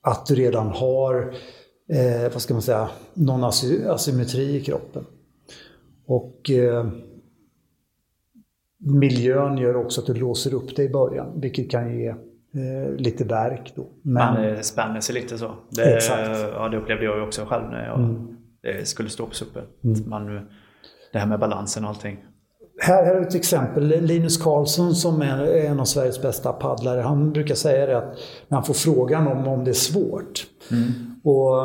[0.02, 1.34] att du redan har,
[1.92, 3.44] eh, vad ska man säga, någon
[3.88, 5.04] asymmetri i kroppen.
[6.06, 6.86] Och eh,
[8.78, 13.24] miljön gör också att du låser upp dig i början, vilket kan ge eh, lite
[13.24, 13.86] verk då.
[14.02, 15.54] Men, Man eh, spänner sig lite så.
[15.70, 16.30] Det, exakt.
[16.52, 18.84] Ja, det upplevde jag ju också själv när jag mm.
[18.84, 19.64] skulle stå på suppen.
[19.84, 20.08] Mm.
[20.08, 20.48] Man,
[21.12, 22.24] det här med balansen och allting.
[22.78, 23.86] Här, här är ett exempel.
[23.86, 27.00] Linus Karlsson som är en av Sveriges bästa paddlare.
[27.00, 30.46] Han brukar säga det att när han får frågan om, om det är svårt.
[30.70, 30.84] Mm.
[31.24, 31.62] Och,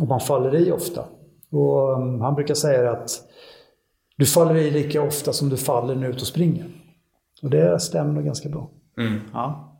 [0.00, 1.04] och man faller i ofta.
[1.50, 3.10] Och um, han brukar säga att
[4.20, 6.66] du faller i lika ofta som du faller när du är ute och springer.
[7.42, 8.70] Och det stämmer nog ganska bra.
[8.98, 9.20] Mm.
[9.32, 9.76] Ja.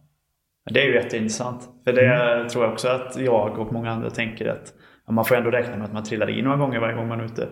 [0.71, 1.69] Det är ju jätteintressant.
[1.85, 2.49] För det mm.
[2.49, 4.75] tror jag också att jag och många andra tänker att
[5.09, 7.25] man får ändå räkna med att man trillar i några gånger varje gång man är
[7.25, 7.49] ute.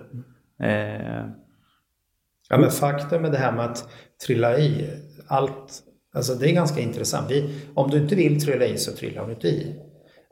[0.62, 1.26] Eh.
[2.48, 3.88] Ja men faktum med det här med att
[4.26, 4.90] trilla i,
[5.26, 5.82] allt,
[6.14, 7.30] alltså det är ganska intressant.
[7.30, 9.76] Vi, om du inte vill trilla i så trillar du inte i.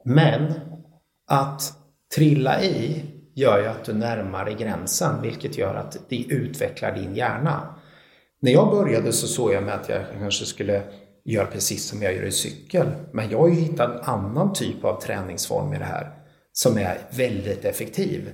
[0.05, 0.53] Men
[1.27, 1.63] att
[2.17, 3.05] trilla i
[3.37, 7.75] gör ju att du närmar dig gränsen vilket gör att det utvecklar din hjärna.
[8.41, 10.83] När jag började så såg jag mig att jag kanske skulle
[11.25, 12.87] göra precis som jag gör i cykel.
[13.13, 16.11] Men jag har ju hittat en annan typ av träningsform i det här
[16.53, 18.31] som är väldigt effektiv.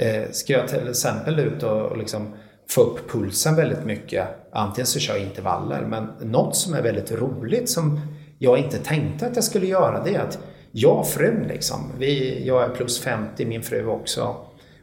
[0.00, 2.34] Eh, ska jag till exempel ut och, och liksom
[2.70, 7.12] få upp pulsen väldigt mycket, antingen så kör jag intervaller, men något som är väldigt
[7.12, 8.00] roligt som
[8.38, 10.38] jag inte tänkte att jag skulle göra det är att
[10.80, 14.36] jag och frun liksom, vi, jag är plus 50, min fru också.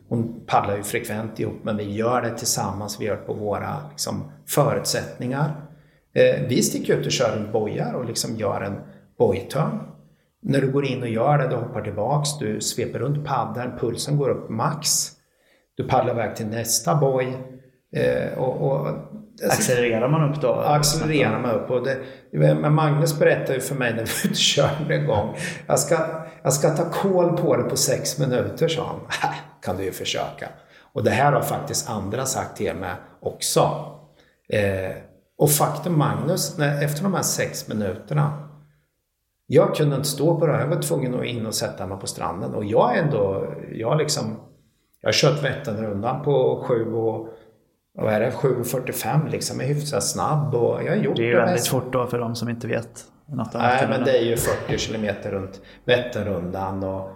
[0.10, 3.90] Hon paddlar ju frekvent ihop men vi gör det tillsammans, vi gör det på våra
[3.90, 5.56] liksom, förutsättningar.
[6.14, 8.76] Eh, vi sticker ut och kör runt bojar och liksom gör en
[9.18, 9.80] bojtörn.
[10.42, 14.18] När du går in och gör det, du hoppar tillbaks, du sveper runt paddeln, pulsen
[14.18, 15.12] går upp max.
[15.76, 17.38] Du paddlar iväg till nästa boj.
[17.96, 18.88] Eh, och, och,
[19.44, 20.54] accelererar man upp då?
[20.54, 21.72] Accelererar man upp.
[21.72, 21.98] Och det,
[22.32, 25.36] men Magnus berättade ju för mig när vi körde en gång.
[25.68, 25.98] Jag ska,
[26.44, 29.32] jag ska ta koll på det på sex minuter, sa han.
[29.62, 30.50] kan du ju försöka.
[30.94, 33.62] Och det här har faktiskt andra sagt till mig också.
[34.50, 34.96] Eh,
[35.38, 38.46] och faktum Magnus, när, efter de här sex minuterna
[39.48, 40.60] jag kunde inte stå på det.
[40.60, 42.54] Jag var tvungen att in och sätta mig på stranden.
[42.54, 44.36] Och jag är ändå, jag liksom,
[45.02, 47.30] jag har kört Vätternrundan på 7 och
[47.96, 51.36] vad är det, 7.45 liksom, är hyfsat snabb och jag har gjort det är ju
[51.36, 51.68] väldigt mest.
[51.68, 53.54] fort då för de som inte vet något.
[53.54, 57.10] Nej, men det är ju 40 kilometer runt Vätternrundan och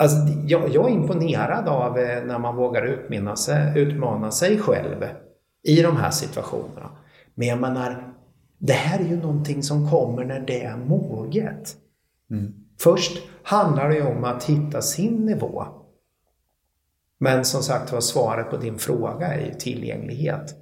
[0.00, 0.16] Alltså,
[0.46, 5.04] jag, jag är imponerad av eh, när man vågar utmana sig, utmana sig själv
[5.62, 6.90] i de här situationerna.
[7.34, 8.14] Men jag menar,
[8.58, 11.76] det här är ju någonting som kommer när det är moget.
[12.30, 12.54] Mm.
[12.80, 15.64] Först handlar det ju om att hitta sin nivå.
[17.18, 20.54] Men som sagt var, svaret på din fråga är ju tillgänglighet.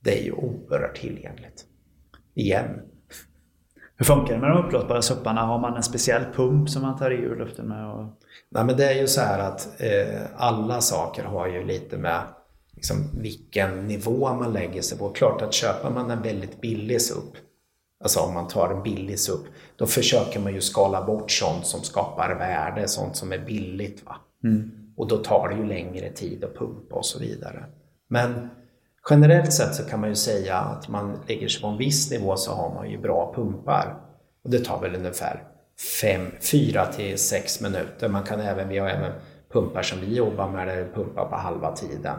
[0.00, 1.64] Det är ju oerhört tillgängligt.
[2.34, 2.80] Igen.
[3.96, 5.40] Hur funkar det med de uppblåsbara supparna?
[5.40, 7.86] Har man en speciell pump som man tar i ur luften med?
[7.86, 8.06] Och...
[8.50, 12.22] Nej, men det är ju så här att eh, alla saker har ju lite med
[12.72, 15.10] liksom, vilken nivå man lägger sig på.
[15.10, 17.36] Klart att köper man en väldigt billig SUP,
[18.04, 19.40] alltså om man tar en billig SUP,
[19.76, 24.06] då försöker man ju skala bort sånt som skapar värde, sånt som är billigt.
[24.06, 24.16] Va?
[24.44, 24.81] Mm.
[24.96, 27.64] Och då tar det ju längre tid att pumpa och så vidare.
[28.08, 28.48] Men
[29.10, 32.36] generellt sett så kan man ju säga att man lägger sig på en viss nivå
[32.36, 33.96] så har man ju bra pumpar.
[34.44, 35.44] Och det tar väl ungefär
[36.40, 38.08] 4 till 6 minuter.
[38.08, 39.12] Man kan även, vi har även
[39.52, 42.16] pumpar som vi jobbar med där pumpar på halva tiden.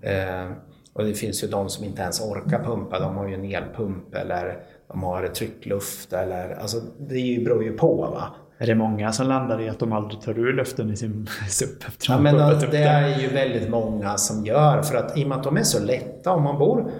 [0.00, 0.50] Eh,
[0.92, 4.14] och det finns ju de som inte ens orkar pumpa, de har ju en elpump
[4.14, 7.96] eller de har tryckluft eller alltså det beror ju på.
[7.96, 8.34] Va?
[8.58, 11.88] Är det många som landar i att de aldrig tar ur luften i sin SUP
[11.88, 12.36] efter ja, men
[12.70, 15.62] Det är ju väldigt många som gör för att i och med att de är
[15.62, 16.90] så lätta, om man bor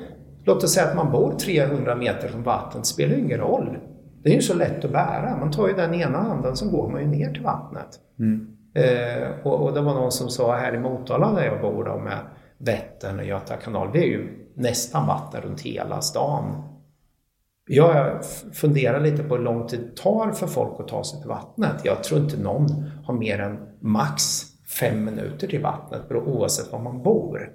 [0.47, 3.79] Låt oss säga att man bor 300 meter från vattnet, det spelar ju ingen roll.
[4.23, 5.37] Det är ju så lätt att bära.
[5.37, 7.89] Man tar ju den ena handen så går man ju ner till vattnet.
[8.19, 8.57] Mm.
[8.75, 11.99] Eh, och, och, det var någon som sa här i Motala där jag bor då
[11.99, 12.19] med
[12.59, 16.63] Vättern och Göta kanal, det är ju nästan vatten runt hela stan.
[17.69, 21.29] Jag funderar lite på hur lång tid det tar för folk att ta sig till
[21.29, 21.75] vattnet.
[21.85, 22.67] Jag tror inte någon
[23.05, 24.43] har mer än max
[24.81, 27.51] fem minuter till vattnet oavsett var man bor.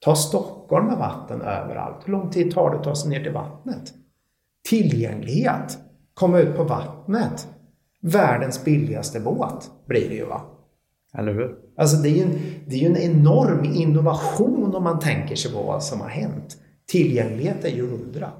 [0.00, 1.96] Ta Stockholm med vatten överallt.
[2.04, 3.94] Hur lång tid tar det att ta sig ner till vattnet?
[4.68, 5.78] Tillgänglighet.
[6.14, 7.48] Komma ut på vattnet.
[8.00, 10.40] Världens billigaste båt blir det ju va?
[11.18, 11.56] Eller hur?
[11.76, 15.52] Alltså det är ju en, det är ju en enorm innovation om man tänker sig
[15.52, 16.56] på vad som har hänt.
[16.86, 18.30] Tillgänglighet är ju hundra.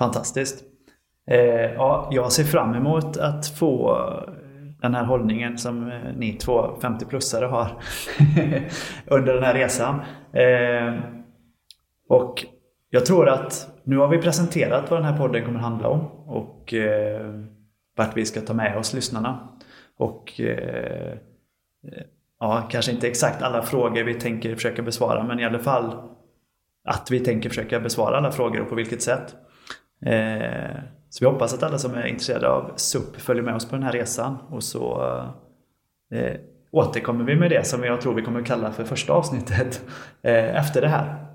[0.00, 0.64] Fantastiskt.
[1.30, 4.34] Eh, ja, jag ser fram emot att få eh,
[4.82, 7.82] den här hållningen som eh, ni två 50-plussare har
[9.06, 10.00] under den här resan.
[10.32, 10.94] Eh,
[12.08, 12.46] och
[12.90, 16.74] jag tror att nu har vi presenterat vad den här podden kommer handla om och
[16.74, 17.40] eh,
[17.96, 19.48] vart vi ska ta med oss lyssnarna.
[19.96, 22.04] Och eh, eh
[22.40, 25.94] ja, kanske inte exakt alla frågor vi tänker försöka besvara men i alla fall
[26.84, 29.36] att vi tänker försöka besvara alla frågor och på vilket sätt.
[30.06, 30.76] Eh,
[31.10, 33.82] så vi hoppas att alla som är intresserade av SUP följer med oss på den
[33.82, 35.02] här resan och så
[36.14, 36.40] eh,
[36.70, 39.82] återkommer vi med det som jag tror vi kommer kalla för första avsnittet
[40.22, 41.26] eh, efter det här.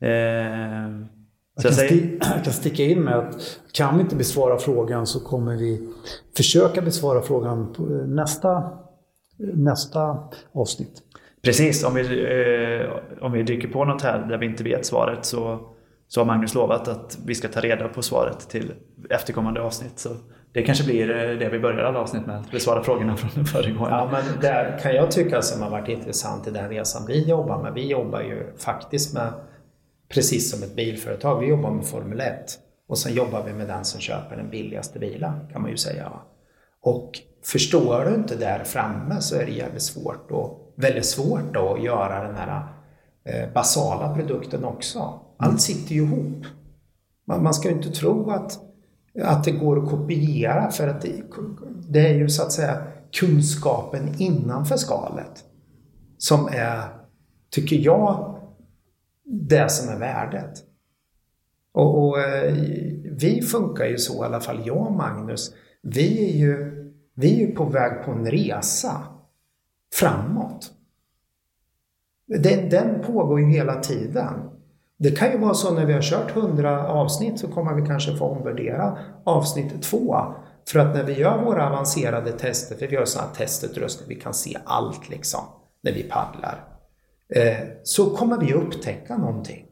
[0.00, 1.02] Eh,
[1.54, 2.18] jag kan, säger...
[2.34, 5.92] jag kan sticka in med att kan vi inte besvara frågan så kommer vi
[6.36, 8.70] försöka besvara frågan på nästa,
[9.38, 11.02] nästa avsnitt.
[11.42, 12.24] Precis, om vi,
[12.80, 12.90] eh,
[13.24, 15.71] om vi dyker på något här där vi inte vet svaret så,
[16.12, 18.72] så har Magnus lovat att vi ska ta reda på svaret till
[19.10, 19.98] efterkommande avsnitt.
[19.98, 20.08] Så
[20.52, 23.44] det kanske blir eh, det vi börjar alla avsnitt med, att besvara frågorna från den
[23.44, 23.96] föregående.
[23.96, 27.62] Ja, men det kan jag tycka som har varit intressant i den resan vi jobbar
[27.62, 27.72] med.
[27.74, 29.32] Vi jobbar ju faktiskt med
[30.08, 31.40] precis som ett bilföretag.
[31.40, 32.34] Vi jobbar med Formel 1
[32.88, 36.12] och sen jobbar vi med den som köper den billigaste bilen kan man ju säga.
[36.82, 37.10] Och
[37.44, 41.82] förstår du inte där framme så är det jävligt svårt och väldigt svårt då att
[41.82, 42.62] göra den här
[43.24, 45.20] eh, basala produkten också.
[45.42, 46.44] Allt sitter ju ihop.
[47.26, 48.58] Man, man ska ju inte tro att,
[49.22, 51.22] att det går att kopiera för att det,
[51.88, 52.82] det är ju så att säga
[53.20, 55.44] kunskapen innanför skalet
[56.18, 56.88] som är,
[57.50, 58.38] tycker jag,
[59.24, 60.64] det som är värdet.
[61.72, 62.54] Och, och eh,
[63.04, 66.72] vi funkar ju så, i alla fall jag och Magnus, vi är ju,
[67.14, 69.02] vi är på väg på en resa
[69.94, 70.72] framåt.
[72.26, 74.52] Den, den pågår ju hela tiden.
[75.02, 78.16] Det kan ju vara så när vi har kört 100 avsnitt så kommer vi kanske
[78.16, 80.16] få omvärdera avsnitt 2.
[80.68, 84.34] För att när vi gör våra avancerade tester, för vi har sådana testutrustning, vi kan
[84.34, 85.40] se allt liksom
[85.82, 86.64] när vi paddlar.
[87.28, 89.66] Eh, så kommer vi upptäcka någonting.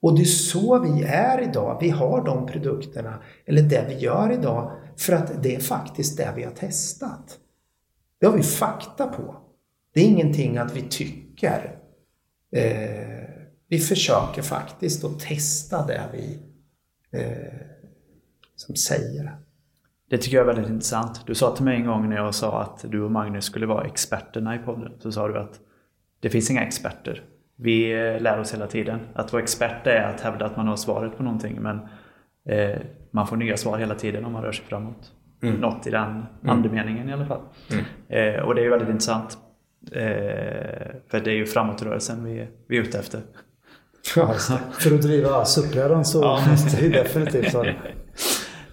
[0.00, 1.78] Och det är så vi är idag.
[1.80, 6.32] Vi har de produkterna, eller det vi gör idag, för att det är faktiskt det
[6.36, 7.38] vi har testat.
[8.20, 9.36] Det har vi fakta på.
[9.94, 11.78] Det är ingenting att vi tycker.
[12.56, 13.21] Eh,
[13.72, 16.38] vi försöker faktiskt att testa det vi
[17.18, 17.52] eh,
[18.56, 19.36] som säger.
[20.10, 21.26] Det tycker jag är väldigt intressant.
[21.26, 23.84] Du sa till mig en gång när jag sa att du och Magnus skulle vara
[23.84, 24.92] experterna i podden.
[24.98, 25.60] Så sa du att
[26.20, 27.24] det finns inga experter.
[27.56, 29.00] Vi eh, lär oss hela tiden.
[29.14, 31.62] Att vara expert är att hävda att man har svaret på någonting.
[31.62, 31.80] Men
[32.44, 35.12] eh, man får nya svar hela tiden om man rör sig framåt.
[35.42, 35.54] Mm.
[35.54, 36.26] Något i den mm.
[36.42, 37.42] andemeningen i alla fall.
[37.70, 37.84] Mm.
[38.08, 39.38] Eh, och det är ju väldigt intressant.
[39.92, 43.20] Eh, för det är ju framåtrörelsen vi, vi är ute efter.
[44.16, 44.32] Ja,
[44.78, 46.44] för att driva suppläran så ja.
[46.50, 47.74] måste vi definitivt det.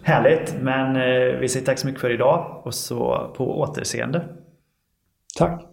[0.03, 4.25] Härligt, men eh, vi säger tack så mycket för idag och så på återseende.
[5.37, 5.68] Tack.